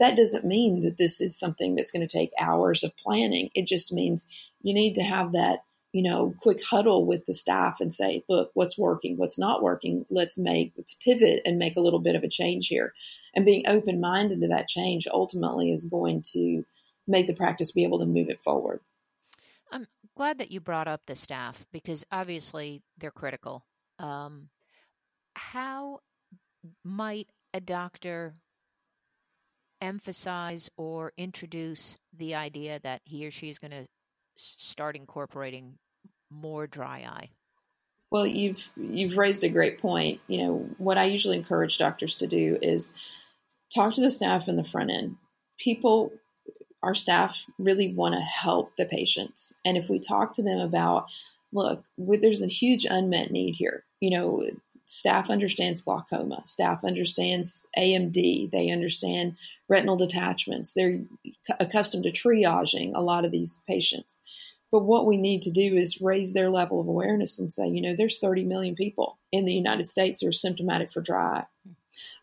That 0.03 0.17
doesn't 0.17 0.43
mean 0.43 0.81
that 0.81 0.97
this 0.97 1.21
is 1.21 1.39
something 1.39 1.75
that's 1.75 1.91
going 1.91 2.05
to 2.05 2.17
take 2.17 2.31
hours 2.37 2.83
of 2.83 2.95
planning. 2.97 3.49
It 3.55 3.67
just 3.67 3.93
means 3.93 4.27
you 4.61 4.73
need 4.73 4.95
to 4.95 5.01
have 5.01 5.31
that, 5.31 5.63
you 5.93 6.03
know, 6.03 6.35
quick 6.41 6.61
huddle 6.61 7.05
with 7.05 7.25
the 7.25 7.33
staff 7.33 7.79
and 7.79 7.93
say, 7.93 8.25
look, 8.27 8.51
what's 8.53 8.77
working, 8.77 9.15
what's 9.15 9.39
not 9.39 9.63
working. 9.63 10.05
Let's 10.09 10.37
make, 10.37 10.73
let's 10.75 10.95
pivot 10.95 11.41
and 11.45 11.57
make 11.57 11.77
a 11.77 11.79
little 11.79 12.01
bit 12.01 12.17
of 12.17 12.23
a 12.23 12.27
change 12.27 12.67
here 12.67 12.93
and 13.33 13.45
being 13.45 13.65
open 13.65 14.01
minded 14.01 14.41
to 14.41 14.49
that 14.49 14.67
change 14.67 15.07
ultimately 15.07 15.71
is 15.71 15.87
going 15.87 16.21
to 16.33 16.65
make 17.07 17.27
the 17.27 17.33
practice 17.33 17.71
be 17.71 17.83
able 17.83 17.99
to 17.99 18.05
move 18.05 18.29
it 18.29 18.41
forward. 18.41 18.81
I'm 19.71 19.87
glad 20.17 20.39
that 20.39 20.51
you 20.51 20.59
brought 20.59 20.89
up 20.89 21.01
the 21.07 21.15
staff 21.15 21.65
because 21.71 22.05
obviously 22.11 22.81
they're 22.97 23.09
critical. 23.09 23.63
Um, 23.99 24.49
how 25.33 26.01
might 26.83 27.29
a 27.53 27.61
doctor 27.61 28.35
emphasize 29.83 30.69
or 30.77 31.11
introduce 31.17 31.97
the 32.17 32.35
idea 32.35 32.79
that 32.83 33.01
he 33.03 33.27
or 33.27 33.31
she 33.31 33.49
is 33.49 33.59
going 33.59 33.71
to 33.71 33.85
start 34.37 34.95
incorporating 34.95 35.77
more 36.31 36.65
dry 36.65 36.99
eye? 36.99 37.29
Well, 38.09 38.25
you've 38.25 38.71
you've 38.77 39.17
raised 39.17 39.43
a 39.43 39.49
great 39.49 39.81
point. 39.81 40.21
You 40.27 40.43
know, 40.43 40.69
what 40.77 40.97
I 40.97 41.05
usually 41.05 41.37
encourage 41.37 41.77
doctors 41.77 42.17
to 42.17 42.27
do 42.27 42.57
is 42.61 42.95
talk 43.73 43.95
to 43.95 44.01
the 44.01 44.11
staff 44.11 44.47
in 44.47 44.55
the 44.55 44.63
front 44.63 44.91
end. 44.91 45.17
People, 45.57 46.11
our 46.81 46.95
staff 46.95 47.45
really 47.57 47.93
want 47.93 48.13
to 48.15 48.21
help 48.21 48.75
the 48.75 48.85
patients. 48.85 49.57
And 49.65 49.77
if 49.77 49.89
we 49.89 49.99
talk 49.99 50.33
to 50.33 50.43
them 50.43 50.59
about, 50.59 51.07
look, 51.51 51.83
there's 51.97 52.43
a 52.43 52.47
huge 52.47 52.85
unmet 52.85 53.31
need 53.31 53.55
here. 53.55 53.83
You 53.99 54.11
know, 54.11 54.43
staff 54.85 55.29
understands 55.29 55.81
glaucoma, 55.81 56.43
staff 56.45 56.83
understands 56.83 57.67
AMD, 57.77 58.51
they 58.51 58.69
understand 58.69 59.37
retinal 59.67 59.95
detachments, 59.95 60.73
they're 60.73 61.01
accustomed 61.59 62.03
to 62.03 62.11
triaging 62.11 62.91
a 62.93 63.01
lot 63.01 63.25
of 63.25 63.31
these 63.31 63.63
patients. 63.67 64.21
But 64.71 64.85
what 64.85 65.05
we 65.05 65.17
need 65.17 65.43
to 65.43 65.51
do 65.51 65.77
is 65.77 66.01
raise 66.01 66.33
their 66.33 66.49
level 66.49 66.81
of 66.81 66.87
awareness 66.87 67.37
and 67.37 67.53
say, 67.53 67.67
you 67.67 67.81
know, 67.81 67.95
there's 67.95 68.17
30 68.17 68.43
million 68.43 68.75
people 68.75 69.19
in 69.31 69.45
the 69.45 69.53
United 69.53 69.85
States 69.85 70.21
who 70.21 70.27
are 70.27 70.31
symptomatic 70.31 70.91
for 70.91 70.99
dry 70.99 71.41
eye. 71.41 71.45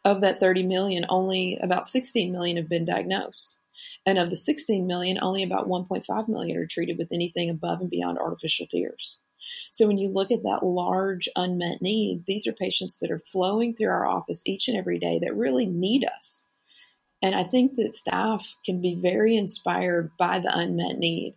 Of 0.04 0.22
that 0.22 0.40
30 0.40 0.64
million, 0.64 1.06
only 1.08 1.58
about 1.62 1.86
16 1.86 2.32
million 2.32 2.56
have 2.56 2.68
been 2.68 2.84
diagnosed. 2.84 3.60
And 4.04 4.18
of 4.18 4.30
the 4.30 4.36
16 4.36 4.86
million, 4.86 5.18
only 5.22 5.42
about 5.42 5.68
1.5 5.68 6.28
million 6.28 6.56
are 6.56 6.66
treated 6.66 6.98
with 6.98 7.12
anything 7.12 7.50
above 7.50 7.80
and 7.80 7.90
beyond 7.90 8.18
artificial 8.18 8.66
tears. 8.66 9.20
So 9.70 9.86
when 9.86 9.98
you 9.98 10.10
look 10.10 10.30
at 10.30 10.42
that 10.42 10.64
large 10.64 11.28
unmet 11.36 11.82
need, 11.82 12.24
these 12.26 12.46
are 12.46 12.52
patients 12.52 12.98
that 13.00 13.10
are 13.10 13.18
flowing 13.18 13.74
through 13.74 13.90
our 13.90 14.06
office 14.06 14.46
each 14.46 14.68
and 14.68 14.76
every 14.76 14.98
day 14.98 15.18
that 15.22 15.36
really 15.36 15.66
need 15.66 16.04
us. 16.04 16.48
And 17.22 17.34
I 17.34 17.44
think 17.44 17.76
that 17.76 17.92
staff 17.92 18.56
can 18.64 18.80
be 18.80 18.94
very 18.94 19.36
inspired 19.36 20.10
by 20.18 20.38
the 20.38 20.56
unmet 20.56 20.98
need. 20.98 21.34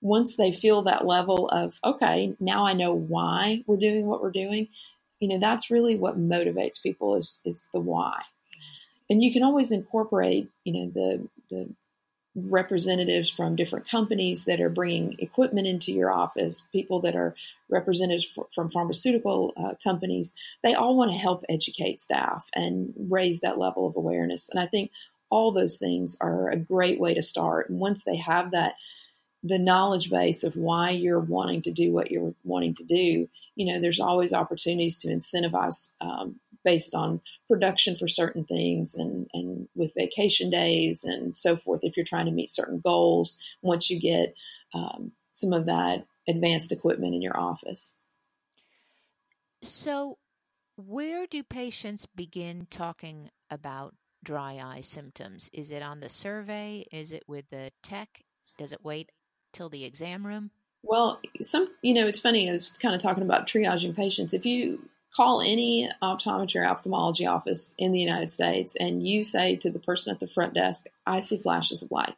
Once 0.00 0.36
they 0.36 0.52
feel 0.52 0.82
that 0.82 1.06
level 1.06 1.48
of, 1.48 1.80
okay, 1.82 2.34
now 2.38 2.66
I 2.66 2.74
know 2.74 2.94
why 2.94 3.64
we're 3.66 3.76
doing 3.76 4.06
what 4.06 4.22
we're 4.22 4.30
doing, 4.30 4.68
you 5.20 5.28
know 5.28 5.38
that's 5.38 5.70
really 5.70 5.96
what 5.96 6.18
motivates 6.18 6.82
people 6.82 7.16
is 7.16 7.40
is 7.44 7.68
the 7.72 7.80
why 7.80 8.22
and 9.08 9.22
you 9.22 9.32
can 9.32 9.42
always 9.42 9.72
incorporate 9.72 10.48
you 10.64 10.72
know 10.72 10.90
the 10.90 11.28
the 11.50 11.68
representatives 12.36 13.30
from 13.30 13.56
different 13.56 13.88
companies 13.88 14.44
that 14.44 14.60
are 14.60 14.68
bringing 14.68 15.16
equipment 15.18 15.66
into 15.66 15.90
your 15.90 16.12
office 16.12 16.68
people 16.70 17.00
that 17.00 17.16
are 17.16 17.34
representatives 17.70 18.38
from 18.54 18.70
pharmaceutical 18.70 19.54
uh, 19.56 19.72
companies 19.82 20.34
they 20.62 20.74
all 20.74 20.96
want 20.96 21.10
to 21.10 21.16
help 21.16 21.44
educate 21.48 21.98
staff 21.98 22.46
and 22.54 22.92
raise 23.08 23.40
that 23.40 23.58
level 23.58 23.86
of 23.86 23.96
awareness. 23.96 24.50
And 24.50 24.60
i 24.60 24.66
think 24.66 24.90
all 25.30 25.52
those 25.52 25.78
things 25.78 26.16
are 26.20 26.50
a 26.50 26.56
great 26.56 27.00
way 27.00 27.14
to 27.14 27.22
start. 27.22 27.68
And 27.68 27.78
once 27.78 28.04
they 28.04 28.16
have 28.16 28.52
that 28.52 28.74
the 29.42 29.58
knowledge 29.58 30.10
base 30.10 30.42
of 30.42 30.56
why 30.56 30.90
you're 30.90 31.20
wanting 31.20 31.62
to 31.62 31.70
do 31.70 31.92
what 31.92 32.10
you're 32.10 32.34
wanting 32.42 32.74
to 32.74 32.84
do, 32.84 33.28
you 33.54 33.66
know, 33.66 33.80
there's 33.80 34.00
always 34.00 34.32
opportunities 34.32 34.98
to 34.98 35.08
incentivize 35.08 35.92
um, 36.00 36.40
based 36.66 36.94
on 36.94 37.20
production 37.48 37.96
for 37.96 38.08
certain 38.08 38.44
things 38.44 38.96
and, 38.96 39.28
and 39.32 39.68
with 39.76 39.94
vacation 39.94 40.50
days 40.50 41.04
and 41.04 41.36
so 41.36 41.56
forth. 41.56 41.80
If 41.84 41.96
you're 41.96 42.04
trying 42.04 42.26
to 42.26 42.32
meet 42.32 42.50
certain 42.50 42.80
goals, 42.80 43.38
once 43.62 43.88
you 43.88 44.00
get 44.00 44.34
um, 44.74 45.12
some 45.30 45.52
of 45.52 45.66
that 45.66 46.04
advanced 46.28 46.72
equipment 46.72 47.14
in 47.14 47.22
your 47.22 47.38
office. 47.38 47.94
So, 49.62 50.18
where 50.76 51.26
do 51.26 51.42
patients 51.44 52.04
begin 52.04 52.66
talking 52.68 53.30
about 53.50 53.94
dry 54.24 54.58
eye 54.62 54.80
symptoms? 54.82 55.48
Is 55.52 55.70
it 55.70 55.82
on 55.82 56.00
the 56.00 56.10
survey? 56.10 56.84
Is 56.92 57.12
it 57.12 57.22
with 57.28 57.44
the 57.50 57.70
tech? 57.82 58.08
Does 58.58 58.72
it 58.72 58.84
wait 58.84 59.10
till 59.52 59.68
the 59.68 59.84
exam 59.84 60.26
room? 60.26 60.50
Well, 60.82 61.20
some 61.40 61.68
you 61.82 61.94
know, 61.94 62.06
it's 62.06 62.18
funny. 62.18 62.48
I 62.48 62.52
was 62.52 62.72
kind 62.72 62.94
of 62.94 63.00
talking 63.00 63.22
about 63.22 63.46
triaging 63.46 63.94
patients. 63.94 64.34
If 64.34 64.44
you 64.44 64.88
call 65.16 65.40
any 65.40 65.90
optometry 66.02 66.56
or 66.56 66.66
ophthalmology 66.66 67.26
office 67.26 67.74
in 67.78 67.92
the 67.92 68.00
United 68.00 68.30
States 68.30 68.76
and 68.76 69.06
you 69.06 69.24
say 69.24 69.56
to 69.56 69.70
the 69.70 69.78
person 69.78 70.12
at 70.12 70.20
the 70.20 70.26
front 70.26 70.54
desk, 70.54 70.86
"I 71.06 71.20
see 71.20 71.38
flashes 71.38 71.82
of 71.82 71.90
light," 71.90 72.14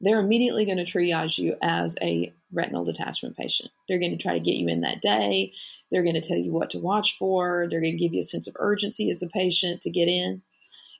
they're 0.00 0.20
immediately 0.20 0.64
going 0.64 0.78
to 0.78 0.84
triage 0.84 1.38
you 1.38 1.56
as 1.62 1.96
a 2.02 2.32
retinal 2.52 2.84
detachment 2.84 3.36
patient. 3.36 3.70
They're 3.86 3.98
going 3.98 4.16
to 4.16 4.22
try 4.22 4.34
to 4.34 4.44
get 4.44 4.56
you 4.56 4.68
in 4.68 4.80
that 4.82 5.00
day. 5.00 5.52
They're 5.90 6.02
going 6.02 6.14
to 6.14 6.20
tell 6.20 6.38
you 6.38 6.52
what 6.52 6.70
to 6.70 6.78
watch 6.78 7.16
for. 7.18 7.66
They're 7.68 7.80
going 7.80 7.96
to 7.96 8.02
give 8.02 8.14
you 8.14 8.20
a 8.20 8.24
sense 8.24 8.46
of 8.46 8.56
urgency 8.58 9.10
as 9.10 9.22
a 9.22 9.28
patient 9.28 9.80
to 9.82 9.90
get 9.90 10.08
in. 10.08 10.42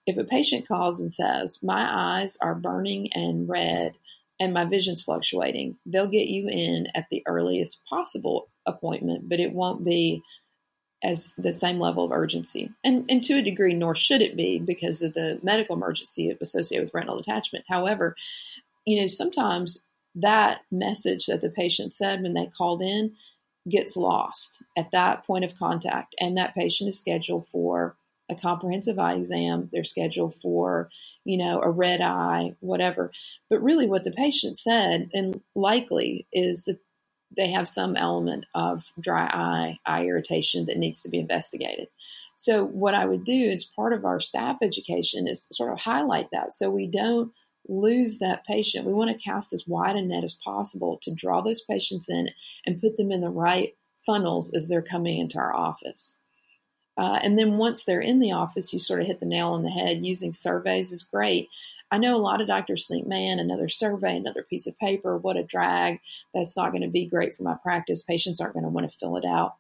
If 0.07 0.17
a 0.17 0.25
patient 0.25 0.67
calls 0.67 1.01
and 1.01 1.13
says, 1.13 1.63
My 1.63 2.21
eyes 2.21 2.39
are 2.41 2.55
burning 2.55 3.13
and 3.13 3.49
red, 3.49 3.97
and 4.41 4.55
my 4.55 4.65
vision's 4.65 5.03
fluctuating, 5.03 5.77
they'll 5.85 6.07
get 6.07 6.29
you 6.29 6.49
in 6.49 6.87
at 6.95 7.07
the 7.11 7.23
earliest 7.27 7.85
possible 7.87 8.49
appointment, 8.67 9.29
but 9.29 9.41
it 9.41 9.53
won't 9.53 9.85
be 9.85 10.23
as 11.03 11.35
the 11.39 11.53
same 11.53 11.79
level 11.79 12.05
of 12.05 12.13
urgency. 12.13 12.71
And, 12.85 13.05
and 13.09 13.23
to 13.25 13.39
a 13.39 13.43
degree, 13.43 13.75
nor 13.75 13.95
should 13.95 14.21
it 14.21 14.37
be 14.37 14.59
because 14.59 15.03
of 15.03 15.15
the 15.15 15.39
medical 15.43 15.77
emergency 15.77 16.37
associated 16.41 16.85
with 16.85 16.95
retinal 16.95 17.19
detachment. 17.19 17.65
However, 17.69 18.17
you 18.85 19.01
know, 19.01 19.07
sometimes 19.07 19.85
that 20.15 20.63
message 20.73 21.27
that 21.27 21.41
the 21.41 21.51
patient 21.51 21.95
said 21.95 22.23
when 22.23 22.35
they 22.35 22.47
called 22.47 22.83
in 22.83 23.15
gets 23.69 23.97
lost 23.97 24.65
at 24.77 24.91
that 24.93 25.27
point 25.27 25.45
of 25.45 25.59
contact, 25.59 26.15
and 26.21 26.37
that 26.37 26.55
patient 26.55 26.89
is 26.89 26.99
scheduled 26.99 27.47
for 27.47 27.97
a 28.31 28.35
comprehensive 28.35 28.99
eye 28.99 29.15
exam. 29.15 29.69
They're 29.73 29.85
scheduled 29.85 30.35
for, 30.35 30.91
you 31.25 31.37
know, 31.37 31.61
a 31.61 31.71
red 31.71 32.01
eye, 32.01 32.57
whatever. 32.61 33.11
But 33.49 33.63
really, 33.63 33.87
what 33.87 34.05
the 34.05 34.11
patient 34.11 34.59
said, 34.59 35.11
and 35.13 35.41
likely, 35.55 36.27
is 36.33 36.65
that 36.65 36.81
they 37.37 37.51
have 37.51 37.69
some 37.69 37.97
element 37.97 38.47
of 38.55 38.93
dry 39.01 39.27
eye, 39.27 39.79
eye 39.87 40.07
irritation 40.07 40.67
that 40.67 40.79
needs 40.79 41.03
to 41.03 41.09
be 41.09 41.19
investigated. 41.19 41.89
So, 42.37 42.65
what 42.65 42.95
I 42.95 43.05
would 43.05 43.25
do 43.25 43.51
as 43.51 43.65
part 43.65 43.93
of 43.93 44.05
our 44.05 44.21
staff 44.21 44.59
education 44.63 45.27
is 45.27 45.49
sort 45.53 45.73
of 45.73 45.81
highlight 45.81 46.31
that 46.31 46.55
so 46.55 46.71
we 46.71 46.87
don't 46.87 47.33
lose 47.69 48.19
that 48.19 48.47
patient. 48.47 48.87
We 48.87 48.93
want 48.93 49.11
to 49.11 49.23
cast 49.23 49.53
as 49.53 49.67
wide 49.67 49.97
a 49.97 50.03
net 50.03 50.25
as 50.25 50.39
possible 50.45 50.99
to 51.03 51.15
draw 51.15 51.41
those 51.43 51.61
patients 51.61 52.09
in 52.09 52.31
and 52.65 52.81
put 52.81 52.97
them 52.97 53.13
in 53.13 53.21
the 53.21 53.31
right 53.31 53.77
funnels 53.99 54.55
as 54.55 54.69
they're 54.69 54.83
coming 54.83 55.19
into 55.19 55.39
our 55.39 55.55
office. 55.55 56.21
Uh, 56.97 57.21
and 57.23 57.39
then 57.39 57.59
once 57.59 57.85
they're 57.85 58.01
in 58.01 58.19
the 58.19 58.33
office, 58.33 58.73
you 58.73 58.79
sort 58.79 59.01
of 59.01 59.07
hit 59.07 59.21
the 59.21 59.27
nail 59.27 59.49
on 59.49 59.63
the 59.63 59.71
head. 59.71 60.05
Using 60.05 60.33
surveys 60.33 60.91
is 60.91 61.05
great. 61.05 61.49
I 61.91 61.99
know 61.99 62.17
a 62.17 62.21
lot 62.21 62.41
of 62.41 62.49
doctors 62.49 62.87
think, 62.87 63.07
man, 63.07 63.39
another 63.39 63.69
survey, 63.69 64.17
another 64.17 64.43
piece 64.43 64.67
of 64.67 64.79
paper, 64.79 65.17
what 65.17 65.37
a 65.37 65.43
drag. 65.43 66.01
That's 66.35 66.57
not 66.57 66.71
going 66.71 66.83
to 66.83 66.89
be 66.89 67.07
great 67.07 67.35
for 67.35 67.45
my 67.45 67.57
practice. 67.63 68.03
Patients 68.03 68.41
aren't 68.41 68.55
going 68.55 68.65
to 68.65 68.71
want 68.71 68.91
to 68.91 68.97
fill 68.97 69.17
it 69.17 69.25
out. 69.25 69.55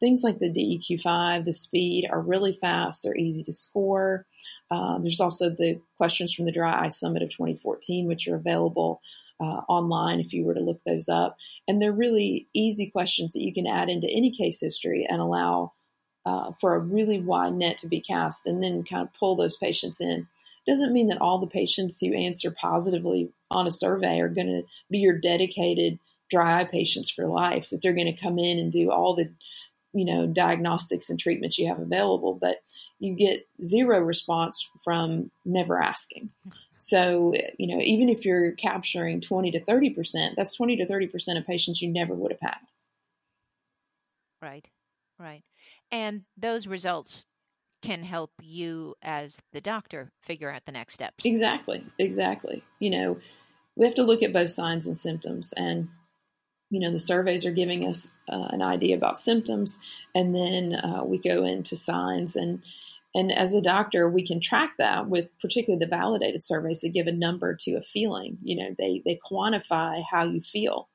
Things 0.00 0.22
like 0.22 0.38
the 0.38 0.50
DEQ5, 0.50 1.44
the 1.44 1.52
speed 1.52 2.08
are 2.10 2.20
really 2.20 2.52
fast, 2.52 3.02
they're 3.02 3.16
easy 3.16 3.42
to 3.44 3.52
score. 3.52 4.26
Uh, 4.70 4.98
there's 4.98 5.20
also 5.20 5.50
the 5.50 5.80
questions 5.96 6.34
from 6.34 6.46
the 6.46 6.52
Dry 6.52 6.84
Eye 6.84 6.88
Summit 6.88 7.22
of 7.22 7.30
2014, 7.30 8.06
which 8.06 8.26
are 8.28 8.36
available 8.36 9.00
uh, 9.40 9.62
online 9.68 10.20
if 10.20 10.32
you 10.32 10.44
were 10.44 10.54
to 10.54 10.60
look 10.60 10.82
those 10.84 11.08
up. 11.08 11.36
And 11.66 11.80
they're 11.80 11.92
really 11.92 12.48
easy 12.54 12.90
questions 12.90 13.32
that 13.32 13.42
you 13.42 13.52
can 13.52 13.66
add 13.66 13.88
into 13.88 14.08
any 14.08 14.30
case 14.30 14.60
history 14.60 15.06
and 15.08 15.20
allow 15.20 15.72
uh, 16.26 16.52
for 16.60 16.74
a 16.74 16.80
really 16.80 17.20
wide 17.20 17.54
net 17.54 17.78
to 17.78 17.86
be 17.86 18.00
cast 18.00 18.46
and 18.46 18.62
then 18.62 18.84
kind 18.84 19.02
of 19.02 19.12
pull 19.14 19.36
those 19.36 19.56
patients 19.56 20.00
in. 20.00 20.26
Doesn't 20.66 20.92
mean 20.92 21.08
that 21.08 21.20
all 21.20 21.38
the 21.38 21.46
patients 21.46 22.00
who 22.00 22.14
answer 22.14 22.50
positively 22.50 23.30
on 23.50 23.66
a 23.66 23.70
survey 23.70 24.20
are 24.20 24.28
going 24.28 24.46
to 24.46 24.62
be 24.90 24.98
your 24.98 25.18
dedicated 25.18 25.98
dry 26.30 26.60
eye 26.60 26.64
patients 26.64 27.10
for 27.10 27.26
life, 27.26 27.70
that 27.70 27.82
they're 27.82 27.92
going 27.92 28.12
to 28.12 28.20
come 28.20 28.38
in 28.38 28.58
and 28.58 28.72
do 28.72 28.90
all 28.90 29.14
the 29.14 29.30
you 29.92 30.04
know 30.04 30.26
diagnostics 30.26 31.08
and 31.08 31.20
treatments 31.20 31.56
you 31.56 31.68
have 31.68 31.78
available 31.78 32.34
but 32.34 32.62
you 32.98 33.14
get 33.14 33.46
zero 33.62 34.00
response 34.00 34.68
from 34.82 35.30
never 35.44 35.80
asking. 35.80 36.30
So 36.76 37.34
you 37.58 37.74
know 37.74 37.82
even 37.82 38.08
if 38.08 38.24
you're 38.24 38.52
capturing 38.52 39.20
20 39.20 39.52
to 39.52 39.60
30 39.60 39.90
percent 39.90 40.34
that's 40.36 40.54
20 40.54 40.76
to 40.76 40.86
30 40.86 41.06
percent 41.08 41.38
of 41.38 41.46
patients 41.46 41.80
you 41.80 41.90
never 41.90 42.14
would 42.14 42.32
have 42.32 42.40
had. 42.40 42.58
Right 44.42 44.68
right. 45.18 45.42
And 45.92 46.22
those 46.36 46.66
results 46.66 47.24
can 47.84 48.02
help 48.02 48.30
you 48.40 48.94
as 49.02 49.40
the 49.52 49.60
doctor 49.60 50.10
figure 50.22 50.50
out 50.50 50.64
the 50.64 50.72
next 50.72 50.94
steps. 50.94 51.24
Exactly, 51.24 51.84
exactly. 51.98 52.64
You 52.78 52.90
know, 52.90 53.18
we 53.76 53.84
have 53.84 53.94
to 53.96 54.02
look 54.02 54.22
at 54.22 54.32
both 54.32 54.50
signs 54.50 54.86
and 54.86 54.96
symptoms 54.96 55.52
and 55.56 55.88
you 56.70 56.80
know 56.80 56.90
the 56.90 56.98
surveys 56.98 57.44
are 57.44 57.52
giving 57.52 57.86
us 57.86 58.14
uh, 58.28 58.48
an 58.50 58.62
idea 58.62 58.96
about 58.96 59.18
symptoms 59.18 59.78
and 60.14 60.34
then 60.34 60.74
uh, 60.74 61.04
we 61.04 61.18
go 61.18 61.44
into 61.44 61.76
signs 61.76 62.36
and 62.36 62.62
and 63.14 63.30
as 63.30 63.54
a 63.54 63.60
doctor 63.62 64.08
we 64.08 64.26
can 64.26 64.40
track 64.40 64.72
that 64.78 65.08
with 65.08 65.28
particularly 65.40 65.78
the 65.78 65.88
validated 65.88 66.42
surveys 66.42 66.80
that 66.80 66.94
give 66.94 67.06
a 67.06 67.12
number 67.12 67.54
to 67.54 67.72
a 67.72 67.82
feeling 67.82 68.38
you 68.42 68.56
know 68.56 68.74
they 68.78 69.02
they 69.04 69.18
quantify 69.30 70.02
how 70.10 70.24
you 70.24 70.40
feel 70.40 70.88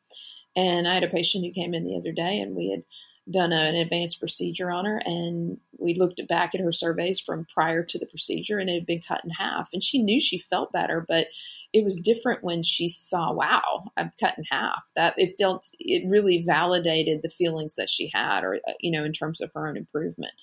and 0.56 0.88
i 0.88 0.95
had 0.95 1.04
a 1.04 1.08
patient 1.08 1.45
who 1.45 1.52
came 1.52 1.73
in 1.73 1.86
the 1.86 1.95
other 1.95 2.12
day 2.12 2.39
and 2.39 2.56
we 2.56 2.71
had 2.71 2.84
done 3.30 3.52
an 3.52 3.76
advanced 3.76 4.20
procedure 4.20 4.72
on 4.72 4.86
her 4.86 5.02
and 5.06 5.60
we 5.78 5.94
looked 5.94 6.22
back 6.28 6.54
at 6.54 6.62
her 6.62 6.72
surveys 6.72 7.20
from 7.20 7.48
prior 7.54 7.84
to 7.84 7.98
the 8.00 8.06
procedure 8.06 8.58
and 8.58 8.70
it 8.70 8.74
had 8.74 8.86
been 8.86 9.02
cut 9.08 9.22
in 9.24 9.30
half. 9.30 9.70
And 9.74 9.84
she 9.84 10.02
knew 10.02 10.20
she 10.20 10.39
felt 10.39 10.72
better 10.72 11.06
but 11.08 11.28
it 11.72 11.84
was 11.84 12.02
different 12.02 12.44
when 12.44 12.63
she 12.63 12.89
saw 12.89 13.32
wow 13.32 13.92
i'm 13.96 14.12
cut 14.20 14.38
in 14.38 14.44
half. 14.50 14.82
That 14.96 15.13
it 15.18 15.36
felt 15.39 15.68
it 15.80 16.10
really 16.10 16.44
validated 16.46 17.22
the 17.22 17.30
feelings 17.30 17.76
that 17.76 17.89
she 17.89 18.10
had 18.13 18.44
or 18.44 18.56
uh, 18.68 18.74
you 18.80 18.92
know 18.92 19.04
in 19.04 19.13
terms 19.13 19.42
of 19.42 19.52
her 19.54 19.68
own 19.68 19.78
improvement. 19.78 20.34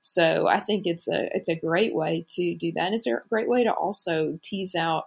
So 0.00 0.46
i 0.46 0.60
think 0.60 0.86
it's 0.86 1.08
a 1.08 1.28
it's 1.34 1.48
a 1.48 1.58
great 1.58 1.94
way 1.94 2.26
to 2.34 2.54
do 2.56 2.72
that. 2.72 2.86
And 2.86 2.94
it's 2.94 3.06
a 3.06 3.20
great 3.28 3.48
way 3.48 3.64
to 3.64 3.72
also 3.72 4.38
tease 4.42 4.74
out 4.74 5.04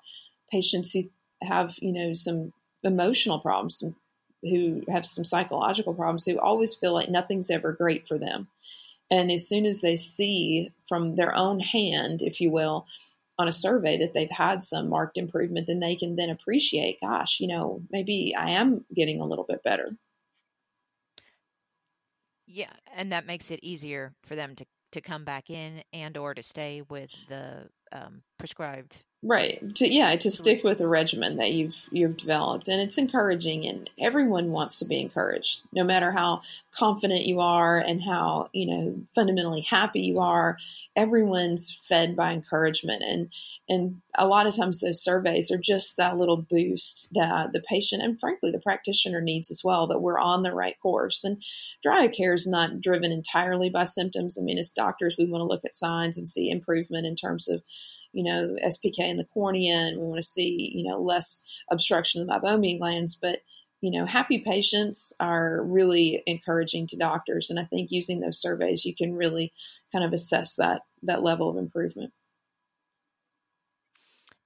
patients 0.51 0.91
who 0.91 1.03
have 1.43 1.75
you 1.81 1.93
know 1.93 2.13
some 2.13 2.51
emotional 2.83 3.39
problems 3.39 3.79
some 3.79 3.95
who 4.47 4.83
have 4.91 5.05
some 5.05 5.23
psychological 5.23 5.93
problems 5.93 6.25
who 6.25 6.39
always 6.39 6.75
feel 6.75 6.93
like 6.93 7.09
nothing's 7.09 7.51
ever 7.51 7.71
great 7.71 8.07
for 8.07 8.17
them. 8.17 8.47
And 9.09 9.31
as 9.31 9.47
soon 9.47 9.65
as 9.65 9.81
they 9.81 9.95
see 9.95 10.71
from 10.87 11.15
their 11.15 11.35
own 11.35 11.59
hand, 11.59 12.21
if 12.21 12.41
you 12.41 12.49
will, 12.49 12.85
on 13.39 13.47
a 13.47 13.53
survey 13.53 13.97
that 13.99 14.13
they've 14.13 14.29
had 14.29 14.63
some 14.63 14.89
marked 14.89 15.17
improvement, 15.17 15.67
then 15.67 15.79
they 15.79 15.95
can 15.95 16.15
then 16.15 16.29
appreciate, 16.29 16.99
gosh, 16.99 17.39
you 17.39 17.47
know, 17.47 17.81
maybe 17.91 18.35
I 18.37 18.51
am 18.51 18.83
getting 18.93 19.21
a 19.21 19.25
little 19.25 19.45
bit 19.45 19.63
better. 19.63 19.95
Yeah, 22.47 22.73
and 22.95 23.11
that 23.11 23.25
makes 23.25 23.51
it 23.51 23.59
easier 23.61 24.13
for 24.23 24.35
them 24.35 24.55
to 24.55 24.65
to 24.93 25.01
come 25.01 25.25
back 25.25 25.49
in 25.49 25.83
and 25.91 26.17
or 26.17 26.33
to 26.33 26.41
stay 26.41 26.81
with 26.89 27.09
the 27.27 27.67
um, 27.91 28.21
prescribed 28.39 28.95
Right. 29.27 29.75
To 29.75 29.93
yeah, 29.93 30.15
to 30.15 30.31
stick 30.31 30.63
with 30.63 30.79
a 30.79 30.87
regimen 30.87 31.35
that 31.35 31.51
you've 31.51 31.89
you've 31.91 32.15
developed 32.15 32.69
and 32.69 32.79
it's 32.79 32.97
encouraging 32.97 33.67
and 33.67 33.89
everyone 33.99 34.51
wants 34.51 34.79
to 34.79 34.85
be 34.85 35.01
encouraged. 35.01 35.63
No 35.73 35.83
matter 35.83 36.13
how 36.13 36.43
confident 36.71 37.25
you 37.25 37.41
are 37.41 37.77
and 37.77 38.01
how, 38.01 38.49
you 38.53 38.65
know, 38.67 38.95
fundamentally 39.13 39.59
happy 39.59 39.99
you 39.99 40.19
are, 40.19 40.57
everyone's 40.95 41.77
fed 41.89 42.15
by 42.15 42.31
encouragement 42.31 43.03
and 43.03 43.29
and 43.67 44.01
a 44.17 44.25
lot 44.25 44.47
of 44.47 44.55
times 44.55 44.79
those 44.79 45.03
surveys 45.03 45.51
are 45.51 45.57
just 45.57 45.97
that 45.97 46.17
little 46.17 46.37
boost 46.37 47.09
that 47.13 47.51
the 47.51 47.59
patient 47.59 48.01
and 48.01 48.17
frankly 48.17 48.49
the 48.49 48.59
practitioner 48.59 49.19
needs 49.19 49.51
as 49.51 49.61
well 49.61 49.87
that 49.87 49.99
we're 49.99 50.19
on 50.19 50.41
the 50.41 50.53
right 50.53 50.79
course. 50.79 51.25
And 51.25 51.43
dry 51.83 52.07
care 52.07 52.33
is 52.33 52.47
not 52.47 52.79
driven 52.79 53.11
entirely 53.11 53.69
by 53.69 53.83
symptoms. 53.83 54.37
I 54.39 54.43
mean, 54.45 54.57
as 54.57 54.71
doctors 54.71 55.17
we 55.19 55.25
want 55.25 55.41
to 55.41 55.47
look 55.47 55.65
at 55.65 55.75
signs 55.75 56.17
and 56.17 56.29
see 56.29 56.49
improvement 56.49 57.05
in 57.05 57.17
terms 57.17 57.49
of 57.49 57.61
you 58.17 58.23
know, 58.23 58.55
SPK 58.65 59.01
in 59.01 59.15
the 59.17 59.25
cornea, 59.25 59.75
and 59.75 59.99
we 59.99 60.07
want 60.07 60.17
to 60.17 60.23
see, 60.23 60.71
you 60.73 60.83
know, 60.83 60.99
less 60.99 61.45
obstruction 61.69 62.19
of 62.19 62.27
the 62.27 62.33
meibomian 62.33 62.79
glands. 62.79 63.13
But, 63.13 63.43
you 63.79 63.91
know, 63.91 64.07
happy 64.07 64.39
patients 64.39 65.13
are 65.19 65.61
really 65.63 66.23
encouraging 66.25 66.87
to 66.87 66.97
doctors. 66.97 67.51
And 67.51 67.59
I 67.59 67.65
think 67.65 67.91
using 67.91 68.19
those 68.19 68.41
surveys, 68.41 68.85
you 68.85 68.95
can 68.95 69.13
really 69.13 69.53
kind 69.91 70.03
of 70.03 70.13
assess 70.13 70.55
that, 70.55 70.81
that 71.03 71.21
level 71.21 71.47
of 71.51 71.57
improvement. 71.57 72.11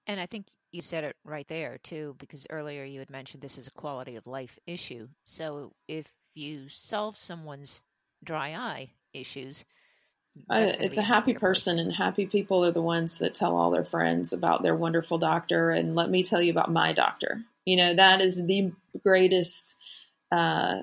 And 0.06 0.20
I 0.20 0.26
think 0.26 0.48
you 0.74 0.82
said 0.82 1.06
it 1.06 1.16
right 1.24 1.48
there 1.48 1.78
too, 1.82 2.18
because 2.20 2.46
earlier 2.50 2.84
you 2.84 3.00
had 3.00 3.10
mentioned 3.10 3.42
this 3.42 3.58
is 3.58 3.68
a 3.68 3.80
quality 3.80 4.18
of 4.18 4.28
life 4.28 4.60
issue. 4.68 5.08
So 5.26 5.72
if 5.88 6.08
you 6.34 6.68
solve 6.68 7.18
someone's 7.18 7.82
dry 8.22 8.54
eye 8.56 8.90
issues, 9.14 9.64
uh, 10.50 10.72
it's 10.80 10.98
a 10.98 11.02
happy 11.02 11.34
person, 11.34 11.80
and 11.80 11.94
happy 11.94 12.26
people 12.26 12.64
are 12.66 12.72
the 12.72 12.82
ones 12.82 13.20
that 13.20 13.36
tell 13.36 13.56
all 13.56 13.72
their 13.72 13.86
friends 13.86 14.34
about 14.34 14.64
their 14.64 14.76
wonderful 14.76 15.18
doctor. 15.18 15.72
And 15.72 15.96
let 15.96 16.10
me 16.10 16.24
tell 16.24 16.42
you 16.42 16.52
about 16.52 16.72
my 16.72 16.94
doctor. 16.94 17.42
You 17.66 17.78
know 17.78 17.94
that 17.96 18.22
is 18.22 18.46
the 18.46 18.72
greatest, 19.04 19.76
uh, 20.32 20.82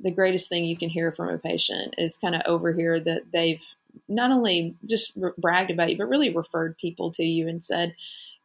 the 0.00 0.10
greatest 0.10 0.48
thing 0.48 0.64
you 0.64 0.76
can 0.76 0.88
hear 0.88 1.12
from 1.12 1.28
a 1.28 1.38
patient 1.38 1.94
is 1.98 2.18
kind 2.18 2.34
of 2.34 2.42
overhear 2.46 3.00
that 3.00 3.32
they've 3.32 3.64
not 4.08 4.30
only 4.30 4.76
just 4.86 5.18
bragged 5.38 5.70
about 5.70 5.90
you, 5.90 5.96
but 5.96 6.08
really 6.08 6.30
referred 6.30 6.78
people 6.78 7.10
to 7.12 7.24
you 7.24 7.48
and 7.48 7.62
said, 7.62 7.94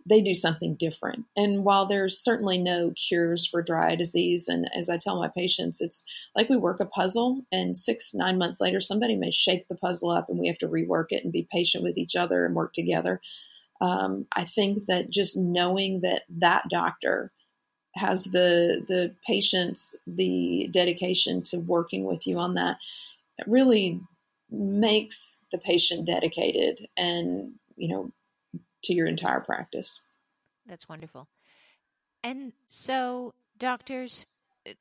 they 0.06 0.22
do 0.22 0.34
something 0.34 0.76
different. 0.76 1.26
And 1.36 1.64
while 1.64 1.86
there's 1.86 2.20
certainly 2.20 2.58
no 2.58 2.94
cures 3.08 3.48
for 3.48 3.62
dry 3.62 3.92
eye 3.92 3.96
disease, 3.96 4.48
and 4.48 4.70
as 4.78 4.90
I 4.90 4.98
tell 4.98 5.20
my 5.20 5.30
patients, 5.30 5.82
it's 5.82 6.04
like 6.36 6.50
we 6.50 6.58
work 6.58 6.80
a 6.80 6.86
puzzle, 6.86 7.42
and 7.52 7.78
six, 7.78 8.14
nine 8.14 8.38
months 8.38 8.60
later, 8.60 8.82
somebody 8.82 9.16
may 9.16 9.32
shake 9.32 9.68
the 9.68 9.76
puzzle 9.76 10.12
up 10.12 10.30
and 10.30 10.40
we 10.40 10.48
have 10.48 10.58
to 10.60 10.68
rework 10.68 11.08
it 11.10 11.24
and 11.24 11.32
be 11.32 11.48
patient 11.52 11.84
with 11.84 11.98
each 11.98 12.16
other 12.16 12.46
and 12.46 12.56
work 12.56 12.74
together. 12.74 13.22
Um, 13.82 14.28
I 14.36 14.44
think 14.44 14.86
that 14.88 15.10
just 15.10 15.38
knowing 15.38 16.02
that 16.02 16.24
that 16.30 16.64
doctor 16.70 17.32
has 17.96 18.26
the 18.26 18.84
the 18.88 19.14
patience, 19.26 19.96
the 20.08 20.68
dedication 20.72 21.44
to 21.44 21.60
working 21.60 22.06
with 22.06 22.26
you 22.26 22.40
on 22.40 22.56
that, 22.56 22.78
really 23.48 24.02
makes 24.50 25.42
the 25.52 25.58
patient 25.58 26.06
dedicated 26.06 26.88
and 26.96 27.54
you 27.76 27.88
know 27.88 28.12
to 28.84 28.94
your 28.94 29.08
entire 29.08 29.40
practice. 29.40 30.02
That's 30.66 30.88
wonderful. 30.88 31.28
And 32.24 32.54
so, 32.68 33.34
doctors, 33.58 34.26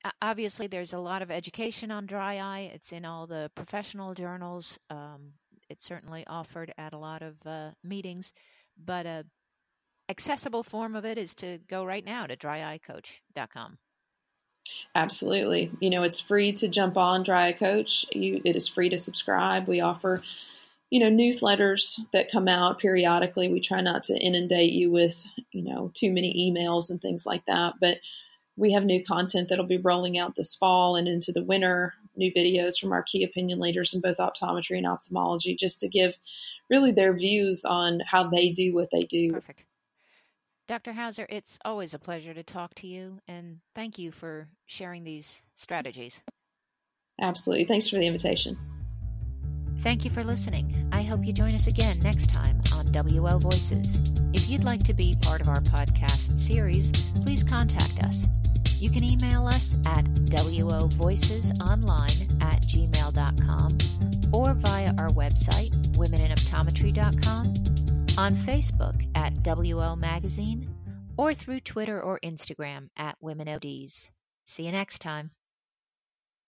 uh, 0.04 0.10
obviously, 0.20 0.68
there's 0.68 0.92
a 0.92 0.98
lot 0.98 1.22
of 1.22 1.30
education 1.30 1.90
on 1.90 2.06
dry 2.06 2.38
eye. 2.38 2.70
It's 2.74 2.92
in 2.92 3.04
all 3.04 3.26
the 3.26 3.50
professional 3.54 4.14
journals. 4.14 4.78
Um, 4.90 5.32
it's 5.68 5.84
certainly 5.84 6.24
offered 6.26 6.72
at 6.78 6.92
a 6.92 6.98
lot 6.98 7.22
of 7.22 7.34
uh, 7.46 7.70
meetings, 7.82 8.32
but 8.76 9.06
a 9.06 9.24
accessible 10.08 10.62
form 10.62 10.94
of 10.94 11.04
it 11.04 11.18
is 11.18 11.34
to 11.36 11.58
go 11.68 11.84
right 11.84 12.04
now 12.04 12.26
to 12.26 12.36
dryeyecoach.com. 12.36 13.78
Absolutely. 14.94 15.70
You 15.80 15.90
know, 15.90 16.02
it's 16.02 16.20
free 16.20 16.52
to 16.52 16.68
jump 16.68 16.96
on 16.96 17.22
Dry 17.22 17.48
Eye 17.48 17.52
Coach. 17.52 18.04
You, 18.12 18.42
it 18.44 18.56
is 18.56 18.68
free 18.68 18.90
to 18.90 18.98
subscribe. 18.98 19.66
We 19.66 19.80
offer, 19.80 20.22
you 20.92 21.00
know, 21.00 21.08
newsletters 21.08 21.98
that 22.12 22.30
come 22.30 22.46
out 22.46 22.78
periodically. 22.78 23.48
We 23.48 23.60
try 23.60 23.80
not 23.80 24.02
to 24.04 24.18
inundate 24.18 24.72
you 24.72 24.90
with, 24.90 25.26
you 25.50 25.62
know, 25.62 25.90
too 25.94 26.12
many 26.12 26.52
emails 26.52 26.90
and 26.90 27.00
things 27.00 27.24
like 27.24 27.46
that. 27.46 27.76
But 27.80 28.00
we 28.58 28.72
have 28.72 28.84
new 28.84 29.02
content 29.02 29.48
that'll 29.48 29.64
be 29.64 29.78
rolling 29.78 30.18
out 30.18 30.34
this 30.34 30.54
fall 30.54 30.96
and 30.96 31.08
into 31.08 31.32
the 31.32 31.42
winter, 31.42 31.94
new 32.14 32.30
videos 32.30 32.78
from 32.78 32.92
our 32.92 33.02
key 33.02 33.24
opinion 33.24 33.58
leaders 33.58 33.94
in 33.94 34.02
both 34.02 34.18
optometry 34.18 34.76
and 34.76 34.86
ophthalmology, 34.86 35.56
just 35.56 35.80
to 35.80 35.88
give 35.88 36.20
really 36.68 36.92
their 36.92 37.14
views 37.14 37.64
on 37.64 38.00
how 38.06 38.28
they 38.28 38.50
do 38.50 38.74
what 38.74 38.90
they 38.90 39.04
do. 39.04 39.32
Perfect. 39.32 39.64
Dr. 40.68 40.92
Hauser, 40.92 41.26
it's 41.30 41.58
always 41.64 41.94
a 41.94 41.98
pleasure 41.98 42.34
to 42.34 42.42
talk 42.42 42.74
to 42.74 42.86
you, 42.86 43.18
and 43.26 43.60
thank 43.74 43.98
you 43.98 44.12
for 44.12 44.46
sharing 44.66 45.04
these 45.04 45.42
strategies. 45.54 46.20
Absolutely. 47.18 47.64
Thanks 47.64 47.88
for 47.88 47.96
the 47.96 48.06
invitation. 48.06 48.58
Thank 49.82 50.04
you 50.04 50.10
for 50.10 50.22
listening. 50.22 50.81
I 51.02 51.04
hope 51.04 51.26
you 51.26 51.32
join 51.32 51.56
us 51.56 51.66
again 51.66 51.98
next 51.98 52.30
time 52.30 52.62
on 52.72 52.86
WO 52.92 53.36
Voices. 53.38 53.98
If 54.32 54.48
you'd 54.48 54.62
like 54.62 54.84
to 54.84 54.94
be 54.94 55.16
part 55.20 55.40
of 55.40 55.48
our 55.48 55.60
podcast 55.60 56.38
series, 56.38 56.92
please 57.24 57.42
contact 57.42 58.04
us. 58.04 58.24
You 58.78 58.88
can 58.88 59.02
email 59.02 59.48
us 59.48 59.84
at 59.84 60.04
wovoicesonline 60.04 62.40
at 62.40 62.62
gmail.com 62.62 63.78
or 64.32 64.54
via 64.54 64.94
our 64.96 65.08
website, 65.08 65.72
womeninoptometry.com, 65.96 67.46
on 68.16 68.36
Facebook 68.36 69.04
at 69.16 69.42
WO 69.42 69.96
Magazine, 69.96 70.72
or 71.16 71.34
through 71.34 71.58
Twitter 71.58 72.00
or 72.00 72.20
Instagram 72.20 72.90
at 72.96 73.20
WomenODs. 73.20 74.06
See 74.46 74.66
you 74.66 74.70
next 74.70 75.00
time. 75.00 75.32